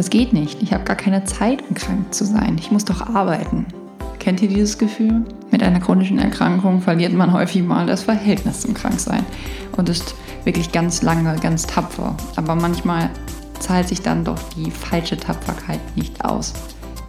das 0.00 0.08
geht 0.08 0.32
nicht. 0.32 0.62
Ich 0.62 0.72
habe 0.72 0.84
gar 0.84 0.96
keine 0.96 1.24
Zeit, 1.24 1.62
um 1.68 1.74
krank 1.74 2.14
zu 2.14 2.24
sein. 2.24 2.56
Ich 2.58 2.70
muss 2.70 2.86
doch 2.86 3.02
arbeiten. 3.14 3.66
Kennt 4.18 4.40
ihr 4.40 4.48
dieses 4.48 4.78
Gefühl? 4.78 5.26
Mit 5.50 5.62
einer 5.62 5.78
chronischen 5.78 6.18
Erkrankung 6.18 6.80
verliert 6.80 7.12
man 7.12 7.34
häufig 7.34 7.62
mal 7.62 7.84
das 7.84 8.04
Verhältnis 8.04 8.62
zum 8.62 8.72
Kranksein 8.72 9.26
und 9.76 9.90
ist 9.90 10.14
wirklich 10.44 10.72
ganz 10.72 11.02
lange, 11.02 11.36
ganz 11.42 11.66
tapfer. 11.66 12.16
Aber 12.36 12.54
manchmal 12.54 13.10
zahlt 13.58 13.88
sich 13.88 14.00
dann 14.00 14.24
doch 14.24 14.38
die 14.56 14.70
falsche 14.70 15.18
Tapferkeit 15.18 15.80
nicht 15.96 16.24
aus. 16.24 16.54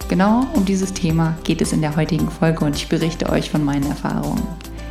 Genau 0.09 0.45
um 0.53 0.65
dieses 0.65 0.91
Thema 0.91 1.37
geht 1.45 1.61
es 1.61 1.71
in 1.71 1.79
der 1.79 1.95
heutigen 1.95 2.29
Folge 2.29 2.65
und 2.65 2.75
ich 2.75 2.89
berichte 2.89 3.29
euch 3.29 3.51
von 3.51 3.63
meinen 3.63 3.87
Erfahrungen. 3.87 4.43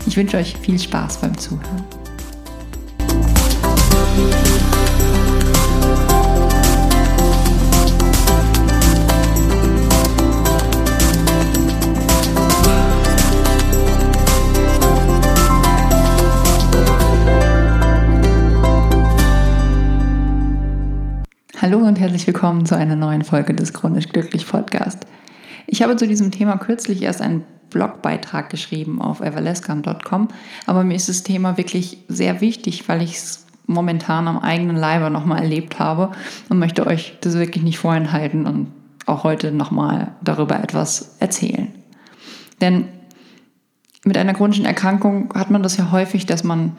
Ich 0.06 0.16
wünsche 0.16 0.38
euch 0.38 0.56
viel 0.56 0.78
Spaß 0.78 1.18
beim 1.18 1.36
Zuhören. 1.36 1.99
Hallo 21.70 21.86
und 21.86 22.00
herzlich 22.00 22.26
willkommen 22.26 22.66
zu 22.66 22.76
einer 22.76 22.96
neuen 22.96 23.22
Folge 23.22 23.54
des 23.54 23.72
Chronisch 23.72 24.08
Glücklich 24.08 24.44
Podcast. 24.44 25.06
Ich 25.68 25.82
habe 25.82 25.94
zu 25.94 26.08
diesem 26.08 26.32
Thema 26.32 26.56
kürzlich 26.56 27.00
erst 27.00 27.22
einen 27.22 27.44
Blogbeitrag 27.70 28.50
geschrieben 28.50 29.00
auf 29.00 29.20
everlescam.com, 29.20 30.26
aber 30.66 30.82
mir 30.82 30.96
ist 30.96 31.08
das 31.08 31.22
Thema 31.22 31.56
wirklich 31.58 31.98
sehr 32.08 32.40
wichtig, 32.40 32.88
weil 32.88 33.02
ich 33.02 33.12
es 33.12 33.46
momentan 33.68 34.26
am 34.26 34.40
eigenen 34.40 34.74
Leibe 34.74 35.10
nochmal 35.10 35.42
erlebt 35.42 35.78
habe 35.78 36.10
und 36.48 36.58
möchte 36.58 36.88
euch 36.88 37.16
das 37.20 37.34
wirklich 37.34 37.62
nicht 37.62 37.78
vorenthalten 37.78 38.48
und 38.48 38.72
auch 39.06 39.22
heute 39.22 39.52
nochmal 39.52 40.16
darüber 40.24 40.60
etwas 40.60 41.18
erzählen. 41.20 41.68
Denn 42.60 42.86
mit 44.02 44.18
einer 44.18 44.34
chronischen 44.34 44.64
Erkrankung 44.64 45.32
hat 45.34 45.52
man 45.52 45.62
das 45.62 45.76
ja 45.76 45.92
häufig, 45.92 46.26
dass 46.26 46.42
man 46.42 46.72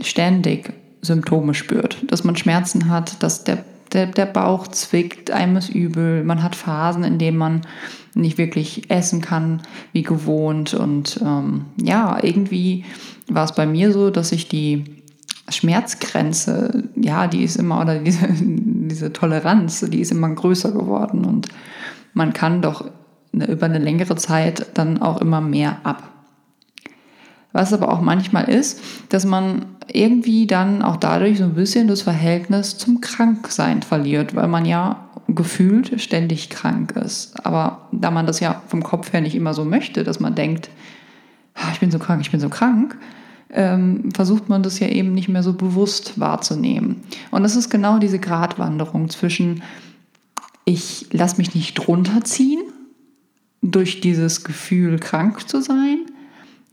ständig 0.00 0.74
Symptome 1.02 1.54
spürt, 1.54 2.04
dass 2.06 2.22
man 2.22 2.36
Schmerzen 2.36 2.88
hat, 2.88 3.20
dass 3.20 3.42
der 3.42 3.64
der, 3.92 4.06
der 4.06 4.26
Bauch 4.26 4.68
zwickt, 4.68 5.30
einem 5.30 5.56
ist 5.56 5.68
übel, 5.68 6.24
man 6.24 6.42
hat 6.42 6.54
Phasen, 6.54 7.04
in 7.04 7.18
denen 7.18 7.36
man 7.36 7.62
nicht 8.14 8.38
wirklich 8.38 8.90
essen 8.90 9.20
kann 9.20 9.62
wie 9.92 10.02
gewohnt. 10.02 10.74
Und 10.74 11.20
ähm, 11.24 11.66
ja, 11.80 12.18
irgendwie 12.22 12.84
war 13.28 13.44
es 13.44 13.54
bei 13.54 13.66
mir 13.66 13.92
so, 13.92 14.10
dass 14.10 14.32
ich 14.32 14.48
die 14.48 15.02
Schmerzgrenze, 15.48 16.84
ja, 16.96 17.26
die 17.26 17.44
ist 17.44 17.56
immer, 17.56 17.80
oder 17.80 17.98
diese, 17.98 18.28
diese 18.30 19.12
Toleranz, 19.12 19.80
die 19.88 20.00
ist 20.00 20.12
immer 20.12 20.30
größer 20.30 20.72
geworden. 20.72 21.24
Und 21.24 21.48
man 22.12 22.32
kann 22.32 22.62
doch 22.62 22.84
über 23.32 23.66
eine 23.66 23.78
längere 23.78 24.16
Zeit 24.16 24.66
dann 24.74 25.00
auch 25.00 25.20
immer 25.20 25.40
mehr 25.40 25.78
ab. 25.84 26.17
Was 27.58 27.72
aber 27.72 27.88
auch 27.92 28.00
manchmal 28.00 28.48
ist, 28.48 28.80
dass 29.08 29.24
man 29.24 29.66
irgendwie 29.92 30.46
dann 30.46 30.80
auch 30.80 30.94
dadurch 30.94 31.38
so 31.38 31.44
ein 31.44 31.54
bisschen 31.54 31.88
das 31.88 32.02
Verhältnis 32.02 32.78
zum 32.78 33.00
Kranksein 33.00 33.82
verliert, 33.82 34.36
weil 34.36 34.46
man 34.46 34.64
ja 34.64 35.08
gefühlt 35.26 36.00
ständig 36.00 36.50
krank 36.50 36.92
ist. 36.92 37.44
Aber 37.44 37.88
da 37.90 38.12
man 38.12 38.26
das 38.26 38.38
ja 38.38 38.62
vom 38.68 38.84
Kopf 38.84 39.12
her 39.12 39.22
nicht 39.22 39.34
immer 39.34 39.54
so 39.54 39.64
möchte, 39.64 40.04
dass 40.04 40.20
man 40.20 40.36
denkt, 40.36 40.70
ich 41.72 41.80
bin 41.80 41.90
so 41.90 41.98
krank, 41.98 42.20
ich 42.20 42.30
bin 42.30 42.38
so 42.38 42.48
krank, 42.48 42.96
ähm, 43.50 44.10
versucht 44.14 44.48
man 44.48 44.62
das 44.62 44.78
ja 44.78 44.86
eben 44.86 45.12
nicht 45.12 45.28
mehr 45.28 45.42
so 45.42 45.52
bewusst 45.52 46.20
wahrzunehmen. 46.20 47.02
Und 47.32 47.42
das 47.42 47.56
ist 47.56 47.70
genau 47.70 47.98
diese 47.98 48.20
Gratwanderung 48.20 49.10
zwischen, 49.10 49.64
ich 50.64 51.08
lasse 51.10 51.38
mich 51.38 51.56
nicht 51.56 51.88
runterziehen 51.88 52.62
durch 53.62 54.00
dieses 54.00 54.44
Gefühl, 54.44 55.00
krank 55.00 55.48
zu 55.48 55.60
sein, 55.60 56.07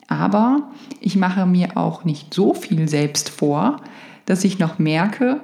aber 0.07 0.69
ich 0.99 1.15
mache 1.15 1.45
mir 1.45 1.77
auch 1.77 2.03
nicht 2.03 2.33
so 2.33 2.53
viel 2.53 2.87
selbst 2.87 3.29
vor, 3.29 3.77
dass 4.25 4.43
ich 4.43 4.59
noch 4.59 4.79
merke, 4.79 5.41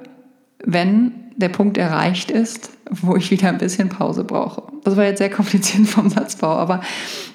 wenn 0.64 1.12
der 1.36 1.48
Punkt 1.48 1.78
erreicht 1.78 2.30
ist, 2.30 2.70
wo 2.90 3.16
ich 3.16 3.30
wieder 3.30 3.48
ein 3.48 3.58
bisschen 3.58 3.88
Pause 3.88 4.24
brauche. 4.24 4.62
Das 4.84 4.96
war 4.96 5.04
jetzt 5.04 5.18
sehr 5.18 5.30
kompliziert 5.30 5.86
vom 5.88 6.08
Satzbau, 6.08 6.54
aber 6.56 6.82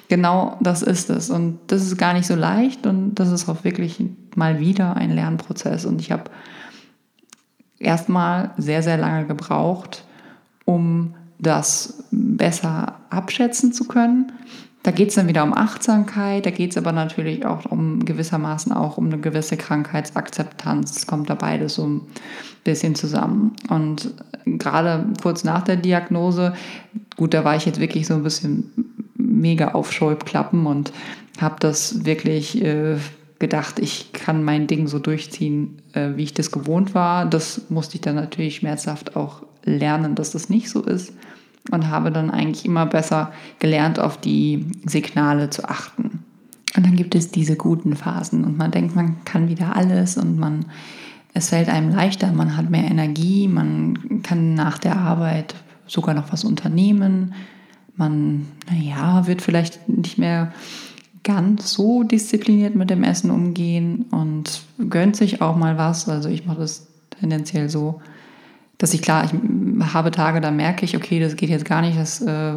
genau 0.08 0.56
das 0.60 0.82
ist 0.82 1.10
es. 1.10 1.30
Und 1.30 1.58
das 1.66 1.82
ist 1.82 1.98
gar 1.98 2.14
nicht 2.14 2.26
so 2.26 2.34
leicht 2.34 2.86
und 2.86 3.14
das 3.16 3.30
ist 3.30 3.48
auch 3.48 3.64
wirklich 3.64 4.02
mal 4.34 4.60
wieder 4.60 4.96
ein 4.96 5.10
Lernprozess. 5.10 5.84
Und 5.84 6.00
ich 6.00 6.12
habe 6.12 6.24
erstmal 7.78 8.50
sehr, 8.56 8.82
sehr 8.82 8.96
lange 8.96 9.26
gebraucht, 9.26 10.04
um 10.64 11.14
das 11.38 12.04
besser 12.10 12.96
abschätzen 13.10 13.72
zu 13.72 13.86
können. 13.86 14.32
Da 14.88 14.92
geht 14.92 15.10
es 15.10 15.16
dann 15.16 15.28
wieder 15.28 15.44
um 15.44 15.52
Achtsamkeit, 15.52 16.46
da 16.46 16.50
geht 16.50 16.70
es 16.70 16.78
aber 16.78 16.92
natürlich 16.92 17.44
auch 17.44 17.66
um 17.66 18.06
gewissermaßen 18.06 18.72
auch 18.72 18.96
um 18.96 19.04
eine 19.04 19.18
gewisse 19.18 19.58
Krankheitsakzeptanz. 19.58 20.96
Es 20.96 21.06
kommt 21.06 21.28
da 21.28 21.34
beides 21.34 21.74
so 21.74 21.86
ein 21.86 22.00
bisschen 22.64 22.94
zusammen. 22.94 23.52
Und 23.68 24.14
gerade 24.46 25.04
kurz 25.22 25.44
nach 25.44 25.60
der 25.62 25.76
Diagnose, 25.76 26.54
gut, 27.18 27.34
da 27.34 27.44
war 27.44 27.54
ich 27.54 27.66
jetzt 27.66 27.80
wirklich 27.80 28.06
so 28.06 28.14
ein 28.14 28.22
bisschen 28.22 28.94
mega 29.14 29.72
auf 29.72 29.92
Schulklappen 29.92 30.64
und 30.64 30.90
habe 31.38 31.56
das 31.60 32.06
wirklich 32.06 32.64
äh, 32.64 32.96
gedacht, 33.38 33.80
ich 33.80 34.14
kann 34.14 34.42
mein 34.42 34.68
Ding 34.68 34.86
so 34.86 34.98
durchziehen, 34.98 35.82
äh, 35.92 36.12
wie 36.14 36.22
ich 36.22 36.32
das 36.32 36.50
gewohnt 36.50 36.94
war. 36.94 37.26
Das 37.26 37.60
musste 37.68 37.96
ich 37.96 38.00
dann 38.00 38.14
natürlich 38.14 38.56
schmerzhaft 38.56 39.16
auch 39.16 39.42
lernen, 39.64 40.14
dass 40.14 40.30
das 40.30 40.48
nicht 40.48 40.70
so 40.70 40.80
ist 40.80 41.12
und 41.70 41.88
habe 41.88 42.10
dann 42.10 42.30
eigentlich 42.30 42.64
immer 42.64 42.86
besser 42.86 43.32
gelernt, 43.58 43.98
auf 43.98 44.18
die 44.18 44.66
Signale 44.84 45.50
zu 45.50 45.68
achten. 45.68 46.24
Und 46.76 46.86
dann 46.86 46.96
gibt 46.96 47.14
es 47.14 47.30
diese 47.30 47.56
guten 47.56 47.96
Phasen 47.96 48.44
und 48.44 48.58
man 48.58 48.70
denkt, 48.70 48.94
man 48.94 49.24
kann 49.24 49.48
wieder 49.48 49.74
alles 49.74 50.16
und 50.16 50.38
man, 50.38 50.66
es 51.34 51.48
fällt 51.48 51.68
einem 51.68 51.90
leichter, 51.90 52.32
man 52.32 52.56
hat 52.56 52.70
mehr 52.70 52.84
Energie, 52.84 53.48
man 53.48 54.22
kann 54.22 54.54
nach 54.54 54.78
der 54.78 54.96
Arbeit 54.96 55.54
sogar 55.86 56.14
noch 56.14 56.32
was 56.32 56.44
unternehmen. 56.44 57.34
Man, 57.96 58.46
naja, 58.70 59.26
wird 59.26 59.42
vielleicht 59.42 59.88
nicht 59.88 60.18
mehr 60.18 60.52
ganz 61.24 61.72
so 61.72 62.04
diszipliniert 62.04 62.74
mit 62.74 62.90
dem 62.90 63.02
Essen 63.02 63.30
umgehen 63.30 64.06
und 64.10 64.62
gönnt 64.88 65.16
sich 65.16 65.42
auch 65.42 65.56
mal 65.56 65.76
was. 65.78 66.08
Also 66.08 66.28
ich 66.28 66.46
mache 66.46 66.60
das 66.60 66.86
tendenziell 67.18 67.68
so, 67.68 68.00
dass 68.78 68.94
ich 68.94 69.02
klar, 69.02 69.24
ich 69.24 69.32
habe 69.92 70.12
Tage, 70.12 70.40
da 70.40 70.52
merke 70.52 70.84
ich, 70.84 70.96
okay, 70.96 71.18
das 71.18 71.34
geht 71.34 71.50
jetzt 71.50 71.64
gar 71.64 71.82
nicht, 71.82 71.98
das, 71.98 72.20
äh, 72.20 72.54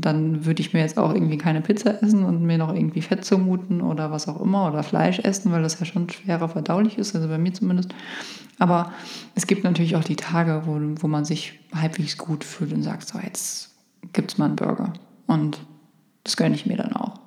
dann 0.00 0.44
würde 0.44 0.60
ich 0.60 0.72
mir 0.72 0.80
jetzt 0.80 0.98
auch 0.98 1.14
irgendwie 1.14 1.38
keine 1.38 1.60
Pizza 1.60 2.02
essen 2.02 2.24
und 2.24 2.42
mir 2.42 2.58
noch 2.58 2.74
irgendwie 2.74 3.02
Fett 3.02 3.24
zumuten 3.24 3.80
oder 3.80 4.10
was 4.10 4.26
auch 4.26 4.40
immer 4.40 4.66
oder 4.66 4.82
Fleisch 4.82 5.20
essen, 5.20 5.52
weil 5.52 5.62
das 5.62 5.78
ja 5.78 5.86
schon 5.86 6.10
schwerer 6.10 6.48
verdaulich 6.48 6.98
ist, 6.98 7.14
also 7.14 7.28
bei 7.28 7.38
mir 7.38 7.52
zumindest. 7.52 7.94
Aber 8.58 8.92
es 9.36 9.46
gibt 9.46 9.62
natürlich 9.62 9.94
auch 9.94 10.04
die 10.04 10.16
Tage, 10.16 10.62
wo, 10.66 10.78
wo 11.02 11.06
man 11.06 11.24
sich 11.24 11.60
halbwegs 11.72 12.18
gut 12.18 12.42
fühlt 12.42 12.72
und 12.72 12.82
sagt, 12.82 13.08
so 13.08 13.20
jetzt 13.20 13.70
gibt 14.12 14.32
es 14.32 14.38
mal 14.38 14.46
einen 14.46 14.56
Burger. 14.56 14.92
Und 15.28 15.58
das 16.24 16.36
gönne 16.36 16.56
ich 16.56 16.66
mir 16.66 16.76
dann 16.76 16.92
auch. 16.94 17.19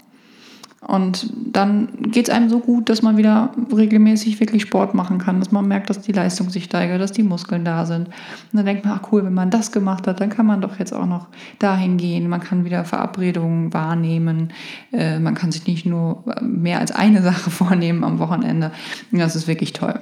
Und 0.88 1.32
dann 1.34 1.88
geht 2.12 2.28
es 2.28 2.34
einem 2.34 2.50
so 2.50 2.60
gut, 2.60 2.90
dass 2.90 3.02
man 3.02 3.16
wieder 3.16 3.52
regelmäßig 3.74 4.40
wirklich 4.40 4.64
Sport 4.64 4.94
machen 4.94 5.18
kann, 5.18 5.40
dass 5.40 5.52
man 5.52 5.68
merkt, 5.68 5.90
dass 5.90 6.02
die 6.02 6.12
Leistung 6.12 6.50
sich 6.50 6.66
steigert, 6.66 7.00
dass 7.00 7.14
die 7.14 7.24
Muskeln 7.24 7.64
da 7.64 7.86
sind. 7.86 8.08
Und 8.08 8.14
dann 8.52 8.66
denkt 8.66 8.84
man, 8.84 9.00
ach 9.00 9.12
cool, 9.12 9.24
wenn 9.24 9.34
man 9.34 9.50
das 9.50 9.72
gemacht 9.72 10.08
hat, 10.08 10.20
dann 10.20 10.30
kann 10.30 10.46
man 10.46 10.60
doch 10.62 10.80
jetzt 10.80 10.94
auch 10.94 11.06
noch 11.06 11.28
dahin 11.60 11.98
gehen. 11.98 12.28
Man 12.28 12.42
kann 12.42 12.66
wieder 12.66 12.84
Verabredungen 12.84 13.74
wahrnehmen. 13.74 14.52
Äh, 14.92 15.20
man 15.20 15.36
kann 15.36 15.52
sich 15.52 15.66
nicht 15.68 15.86
nur 15.86 16.26
mehr 16.42 16.80
als 16.80 16.92
eine 16.92 17.22
Sache 17.24 17.50
vornehmen 17.50 18.04
am 18.04 18.20
Wochenende. 18.20 18.72
Und 19.12 19.20
das 19.20 19.36
ist 19.36 19.48
wirklich 19.48 19.72
toll. 19.72 20.00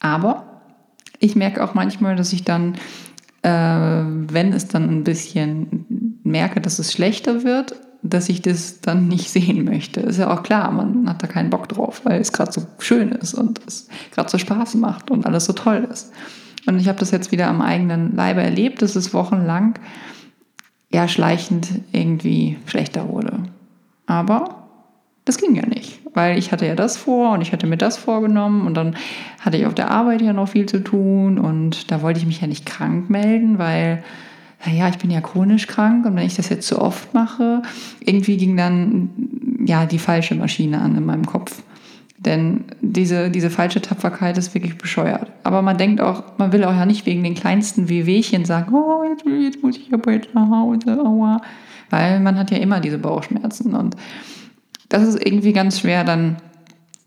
Aber 0.00 0.60
ich 1.20 1.36
merke 1.36 1.62
auch 1.62 1.74
manchmal, 1.74 2.16
dass 2.16 2.32
ich 2.32 2.42
dann, 2.42 2.74
äh, 3.42 3.50
wenn 3.50 4.52
es 4.52 4.66
dann 4.66 4.90
ein 4.90 5.04
bisschen 5.04 6.18
merke, 6.24 6.60
dass 6.60 6.80
es 6.80 6.92
schlechter 6.92 7.44
wird, 7.44 7.76
dass 8.04 8.28
ich 8.28 8.42
das 8.42 8.80
dann 8.80 9.08
nicht 9.08 9.30
sehen 9.30 9.64
möchte. 9.64 10.00
Ist 10.00 10.18
ja 10.18 10.30
auch 10.30 10.42
klar, 10.42 10.70
man 10.70 11.08
hat 11.08 11.22
da 11.22 11.26
keinen 11.26 11.50
Bock 11.50 11.68
drauf, 11.68 12.02
weil 12.04 12.20
es 12.20 12.32
gerade 12.32 12.52
so 12.52 12.62
schön 12.78 13.10
ist 13.10 13.34
und 13.34 13.60
es 13.66 13.88
gerade 14.12 14.30
so 14.30 14.38
Spaß 14.38 14.74
macht 14.74 15.10
und 15.10 15.26
alles 15.26 15.46
so 15.46 15.54
toll 15.54 15.88
ist. 15.90 16.12
Und 16.66 16.78
ich 16.78 16.88
habe 16.88 16.98
das 16.98 17.10
jetzt 17.10 17.32
wieder 17.32 17.48
am 17.48 17.60
eigenen 17.60 18.14
Leibe 18.14 18.42
erlebt, 18.42 18.82
dass 18.82 18.94
es 18.94 19.14
wochenlang 19.14 19.78
ja 20.92 21.08
schleichend 21.08 21.68
irgendwie 21.92 22.58
schlechter 22.66 23.08
wurde. 23.08 23.42
Aber 24.06 24.68
das 25.24 25.38
ging 25.38 25.54
ja 25.54 25.66
nicht, 25.66 26.00
weil 26.12 26.38
ich 26.38 26.52
hatte 26.52 26.66
ja 26.66 26.74
das 26.74 26.98
vor 26.98 27.32
und 27.32 27.40
ich 27.40 27.52
hatte 27.52 27.66
mir 27.66 27.78
das 27.78 27.96
vorgenommen 27.96 28.66
und 28.66 28.74
dann 28.74 28.96
hatte 29.40 29.56
ich 29.56 29.64
auf 29.64 29.74
der 29.74 29.90
Arbeit 29.90 30.20
ja 30.20 30.34
noch 30.34 30.48
viel 30.48 30.66
zu 30.66 30.84
tun 30.84 31.38
und 31.38 31.90
da 31.90 32.02
wollte 32.02 32.20
ich 32.20 32.26
mich 32.26 32.42
ja 32.42 32.46
nicht 32.46 32.66
krank 32.66 33.08
melden, 33.08 33.58
weil 33.58 34.04
naja, 34.66 34.88
ich 34.88 34.98
bin 34.98 35.10
ja 35.10 35.20
chronisch 35.20 35.66
krank 35.66 36.06
und 36.06 36.16
wenn 36.16 36.26
ich 36.26 36.36
das 36.36 36.48
jetzt 36.48 36.66
zu 36.66 36.80
oft 36.80 37.12
mache, 37.14 37.62
irgendwie 38.00 38.36
ging 38.36 38.56
dann 38.56 39.10
ja 39.66 39.86
die 39.86 39.98
falsche 39.98 40.34
Maschine 40.34 40.80
an 40.80 40.96
in 40.96 41.04
meinem 41.04 41.26
Kopf. 41.26 41.62
Denn 42.24 42.64
diese, 42.80 43.30
diese 43.30 43.50
falsche 43.50 43.82
Tapferkeit 43.82 44.38
ist 44.38 44.54
wirklich 44.54 44.78
bescheuert. 44.78 45.30
Aber 45.42 45.60
man 45.60 45.76
denkt 45.76 46.00
auch, 46.00 46.22
man 46.38 46.52
will 46.52 46.64
auch 46.64 46.72
ja 46.72 46.86
nicht 46.86 47.04
wegen 47.04 47.22
den 47.22 47.34
kleinsten 47.34 47.88
Wehwehchen 47.88 48.46
sagen, 48.46 48.74
oh, 48.74 49.02
jetzt, 49.04 49.24
jetzt 49.26 49.62
muss 49.62 49.76
ich 49.76 49.92
aber 49.92 50.12
jetzt 50.12 50.34
nach 50.34 50.48
Hause, 50.48 50.98
aua. 50.98 51.42
Weil 51.90 52.20
man 52.20 52.38
hat 52.38 52.50
ja 52.50 52.58
immer 52.58 52.80
diese 52.80 52.98
Bauchschmerzen. 52.98 53.74
Und 53.74 53.96
das 54.88 55.02
ist 55.02 55.24
irgendwie 55.24 55.52
ganz 55.52 55.80
schwer 55.80 56.02
dann, 56.04 56.36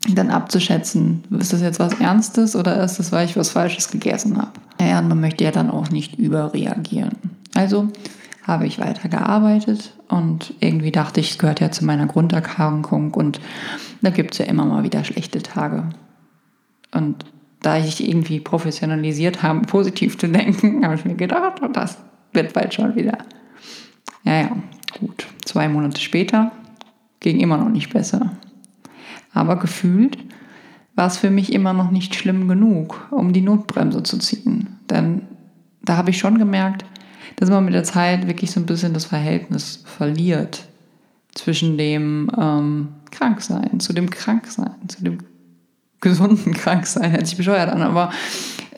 dann 0.08 0.30
abzuschätzen, 0.30 1.24
ist 1.38 1.52
das 1.52 1.62
jetzt 1.62 1.80
was 1.80 1.98
Ernstes 2.00 2.54
oder 2.54 2.82
ist 2.84 2.98
das, 3.00 3.10
weil 3.10 3.26
ich 3.26 3.36
was 3.36 3.50
Falsches 3.50 3.90
gegessen 3.90 4.36
habe. 4.36 4.52
Naja, 4.78 5.02
man 5.02 5.20
möchte 5.20 5.42
ja 5.42 5.50
dann 5.50 5.70
auch 5.70 5.90
nicht 5.90 6.16
überreagieren. 6.16 7.37
Also 7.58 7.88
habe 8.44 8.68
ich 8.68 8.78
weiter 8.78 9.08
gearbeitet 9.08 9.92
und 10.06 10.54
irgendwie 10.60 10.92
dachte 10.92 11.18
ich, 11.18 11.32
es 11.32 11.38
gehört 11.38 11.58
ja 11.58 11.72
zu 11.72 11.84
meiner 11.84 12.06
Grunderkrankung 12.06 13.12
und 13.14 13.40
da 14.00 14.10
gibt 14.10 14.34
es 14.34 14.38
ja 14.38 14.44
immer 14.44 14.64
mal 14.64 14.84
wieder 14.84 15.02
schlechte 15.02 15.42
Tage. 15.42 15.90
Und 16.92 17.24
da 17.60 17.76
ich 17.76 18.08
irgendwie 18.08 18.38
professionalisiert 18.38 19.42
habe, 19.42 19.62
positiv 19.66 20.16
zu 20.18 20.28
denken, 20.28 20.84
habe 20.84 20.94
ich 20.94 21.04
mir 21.04 21.16
gedacht, 21.16 21.60
oh, 21.60 21.66
das 21.66 21.98
wird 22.32 22.52
bald 22.52 22.72
schon 22.74 22.94
wieder. 22.94 23.18
Ja, 24.22 24.42
ja, 24.42 24.56
gut. 25.00 25.26
Zwei 25.44 25.68
Monate 25.68 26.00
später 26.00 26.52
ging 27.18 27.40
immer 27.40 27.56
noch 27.56 27.70
nicht 27.70 27.92
besser. 27.92 28.36
Aber 29.34 29.56
gefühlt 29.56 30.16
war 30.94 31.08
es 31.08 31.16
für 31.16 31.30
mich 31.30 31.52
immer 31.52 31.72
noch 31.72 31.90
nicht 31.90 32.14
schlimm 32.14 32.46
genug, 32.46 33.08
um 33.10 33.32
die 33.32 33.40
Notbremse 33.40 34.04
zu 34.04 34.18
ziehen. 34.18 34.78
Denn 34.88 35.22
da 35.82 35.96
habe 35.96 36.10
ich 36.10 36.18
schon 36.18 36.38
gemerkt, 36.38 36.84
dass 37.38 37.50
man 37.50 37.64
mit 37.64 37.74
der 37.74 37.84
Zeit 37.84 38.26
wirklich 38.26 38.50
so 38.50 38.60
ein 38.60 38.66
bisschen 38.66 38.94
das 38.94 39.04
Verhältnis 39.04 39.82
verliert 39.84 40.64
zwischen 41.34 41.78
dem 41.78 42.30
ähm, 42.36 42.88
Kranksein, 43.12 43.78
zu 43.78 43.92
dem 43.92 44.10
Kranksein, 44.10 44.74
zu 44.88 45.04
dem 45.04 45.18
gesunden 46.00 46.52
Kranksein, 46.54 47.12
hört 47.12 47.26
sich 47.26 47.36
bescheuert 47.36 47.70
an, 47.70 47.82
aber 47.82 48.10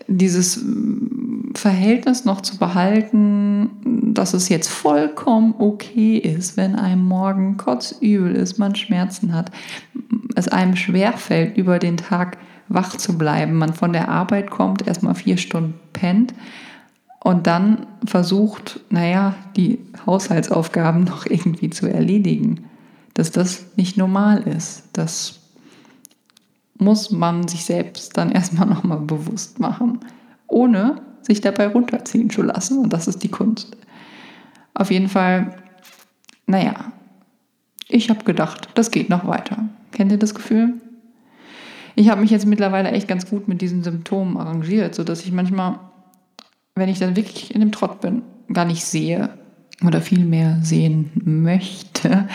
dieses 0.09 0.62
mm, 0.62 1.55
Verhältnis 1.55 2.27
noch 2.27 2.43
zu 2.43 2.59
behalten, 2.59 3.71
dass 4.15 4.35
es 4.35 4.51
jetzt 4.51 4.69
vollkommen 4.69 5.55
okay 5.59 6.19
ist, 6.19 6.59
wenn 6.59 6.77
einem 6.77 7.05
morgen 7.05 7.57
kotzübel 7.57 8.35
ist, 8.35 8.59
man 8.59 8.75
Schmerzen 8.75 9.33
hat, 9.33 9.51
es 10.37 10.49
einem 10.49 10.77
schwerfällt, 10.77 11.57
über 11.57 11.79
den 11.79 11.97
Tag 11.97 12.37
wach 12.69 12.97
zu 12.97 13.17
bleiben, 13.17 13.55
man 13.55 13.73
von 13.73 13.93
der 13.93 14.09
Arbeit 14.09 14.51
kommt, 14.51 14.87
erstmal 14.87 15.15
vier 15.15 15.39
Stunden 15.39 15.75
pennt, 15.93 16.35
und 17.22 17.46
dann 17.46 17.87
versucht, 18.06 18.81
naja, 18.88 19.34
die 19.56 19.78
Haushaltsaufgaben 20.06 21.05
noch 21.05 21.26
irgendwie 21.26 21.70
zu 21.70 21.87
erledigen. 21.87 22.64
Dass 23.14 23.31
das 23.31 23.67
nicht 23.76 23.96
normal 23.96 24.43
ist. 24.43 24.84
Das 24.93 25.40
muss 26.78 27.11
man 27.11 27.46
sich 27.46 27.64
selbst 27.64 28.17
dann 28.17 28.32
erstmal 28.32 28.67
nochmal 28.67 29.00
bewusst 29.00 29.61
machen, 29.61 30.00
ohne 30.46 31.02
sich 31.22 31.40
dabei 31.40 31.69
runterziehen 31.69 32.31
zu 32.31 32.43
lassen. 32.43 32.78
Und 32.78 32.93
das 32.93 33.06
ist 33.06 33.23
die 33.23 33.31
Kunst. 33.31 33.76
Auf 34.73 34.90
jeden 34.90 35.08
Fall, 35.08 35.56
naja, 36.46 36.93
ich 37.88 38.08
habe 38.08 38.25
gedacht, 38.25 38.70
das 38.75 38.90
geht 38.90 39.11
noch 39.11 39.26
weiter. 39.26 39.69
Kennt 39.93 40.12
ihr 40.12 40.19
das 40.19 40.34
Gefühl? 40.34 40.75
Ich 41.96 42.08
habe 42.08 42.20
mich 42.23 42.31
jetzt 42.31 42.46
mittlerweile 42.46 42.93
echt 42.93 43.08
ganz 43.08 43.28
gut 43.28 43.49
mit 43.49 43.61
diesen 43.61 43.82
Symptomen 43.82 44.38
arrangiert, 44.38 44.94
sodass 44.94 45.25
ich 45.25 45.32
manchmal 45.32 45.81
wenn 46.75 46.88
ich 46.88 46.99
dann 46.99 47.17
wirklich 47.17 47.55
in 47.55 47.61
dem 47.61 47.72
Trott 47.72 48.00
bin, 48.00 48.22
gar 48.52 48.64
nicht 48.64 48.84
sehe 48.84 49.31
oder 49.84 50.00
vielmehr 50.00 50.58
sehen 50.62 51.11
möchte, 51.25 52.28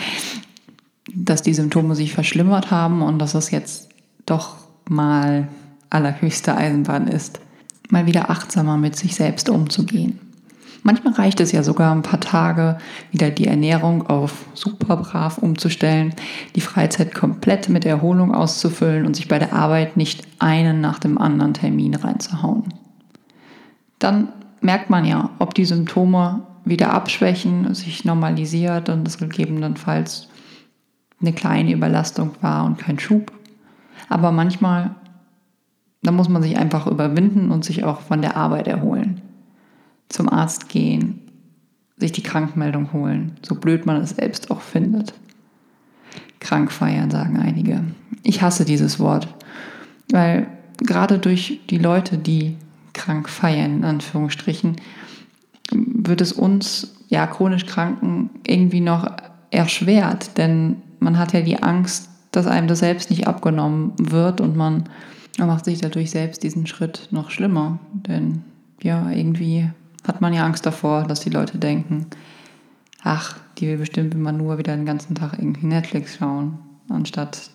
dass 1.14 1.42
die 1.42 1.54
Symptome 1.54 1.94
sich 1.94 2.12
verschlimmert 2.12 2.70
haben 2.70 3.02
und 3.02 3.18
dass 3.18 3.34
es 3.34 3.50
jetzt 3.50 3.88
doch 4.26 4.56
mal 4.88 5.48
allerhöchste 5.90 6.56
Eisenbahn 6.56 7.06
ist, 7.06 7.40
mal 7.88 8.06
wieder 8.06 8.30
achtsamer 8.30 8.76
mit 8.76 8.96
sich 8.96 9.14
selbst 9.14 9.48
umzugehen. 9.48 10.18
Manchmal 10.82 11.14
reicht 11.14 11.40
es 11.40 11.50
ja 11.50 11.64
sogar 11.64 11.92
ein 11.92 12.02
paar 12.02 12.20
Tage, 12.20 12.78
wieder 13.10 13.30
die 13.30 13.48
Ernährung 13.48 14.06
auf 14.06 14.44
super 14.54 14.96
brav 14.96 15.38
umzustellen, 15.38 16.14
die 16.54 16.60
Freizeit 16.60 17.12
komplett 17.12 17.68
mit 17.68 17.84
Erholung 17.84 18.32
auszufüllen 18.32 19.04
und 19.04 19.16
sich 19.16 19.26
bei 19.26 19.40
der 19.40 19.52
Arbeit 19.52 19.96
nicht 19.96 20.22
einen 20.38 20.80
nach 20.80 21.00
dem 21.00 21.18
anderen 21.18 21.54
Termin 21.54 21.94
reinzuhauen 21.94 22.72
dann 23.98 24.28
merkt 24.60 24.90
man 24.90 25.04
ja, 25.04 25.30
ob 25.38 25.54
die 25.54 25.64
Symptome 25.64 26.42
wieder 26.64 26.92
abschwächen, 26.92 27.72
sich 27.74 28.04
normalisiert 28.04 28.88
und 28.88 29.06
es 29.06 29.18
gegebenenfalls 29.18 30.28
eine 31.20 31.32
kleine 31.32 31.72
Überlastung 31.72 32.32
war 32.40 32.64
und 32.64 32.78
kein 32.78 32.98
Schub. 32.98 33.32
Aber 34.08 34.32
manchmal, 34.32 34.94
da 36.02 36.12
muss 36.12 36.28
man 36.28 36.42
sich 36.42 36.58
einfach 36.58 36.86
überwinden 36.86 37.50
und 37.50 37.64
sich 37.64 37.84
auch 37.84 38.00
von 38.00 38.20
der 38.20 38.36
Arbeit 38.36 38.68
erholen. 38.68 39.22
Zum 40.08 40.28
Arzt 40.28 40.68
gehen, 40.68 41.22
sich 41.96 42.12
die 42.12 42.22
Krankmeldung 42.22 42.92
holen, 42.92 43.36
so 43.42 43.54
blöd 43.54 43.86
man 43.86 43.96
es 43.96 44.10
selbst 44.10 44.50
auch 44.50 44.60
findet. 44.60 45.14
Krank 46.40 46.70
feiern, 46.70 47.10
sagen 47.10 47.38
einige. 47.38 47.82
Ich 48.22 48.42
hasse 48.42 48.64
dieses 48.64 49.00
Wort, 49.00 49.28
weil 50.10 50.48
gerade 50.78 51.18
durch 51.18 51.60
die 51.70 51.78
Leute, 51.78 52.18
die 52.18 52.56
krank 52.96 53.28
feiern, 53.28 53.76
in 53.76 53.84
Anführungsstrichen, 53.84 54.76
wird 55.72 56.20
es 56.20 56.32
uns, 56.32 56.94
ja, 57.08 57.26
chronisch 57.26 57.66
Kranken 57.66 58.30
irgendwie 58.46 58.80
noch 58.80 59.06
erschwert, 59.50 60.36
denn 60.38 60.82
man 60.98 61.18
hat 61.18 61.32
ja 61.32 61.40
die 61.42 61.62
Angst, 61.62 62.08
dass 62.32 62.46
einem 62.46 62.68
das 62.68 62.80
selbst 62.80 63.10
nicht 63.10 63.26
abgenommen 63.26 63.92
wird 63.98 64.40
und 64.40 64.56
man 64.56 64.84
macht 65.38 65.64
sich 65.64 65.80
dadurch 65.80 66.10
selbst 66.10 66.42
diesen 66.42 66.66
Schritt 66.66 67.08
noch 67.10 67.30
schlimmer, 67.30 67.78
denn 67.92 68.42
ja, 68.82 69.10
irgendwie 69.10 69.70
hat 70.06 70.20
man 70.20 70.32
ja 70.32 70.44
Angst 70.44 70.66
davor, 70.66 71.04
dass 71.04 71.20
die 71.20 71.30
Leute 71.30 71.58
denken, 71.58 72.06
ach, 73.02 73.36
die 73.58 73.68
will 73.68 73.78
bestimmt 73.78 74.14
immer 74.14 74.32
nur 74.32 74.58
wieder 74.58 74.76
den 74.76 74.86
ganzen 74.86 75.14
Tag 75.14 75.34
irgendwie 75.38 75.66
Netflix 75.66 76.16
schauen, 76.16 76.58
anstatt 76.88 77.50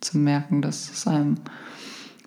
zu 0.00 0.18
merken, 0.18 0.62
dass 0.62 0.90
es 0.90 1.06
einem 1.06 1.36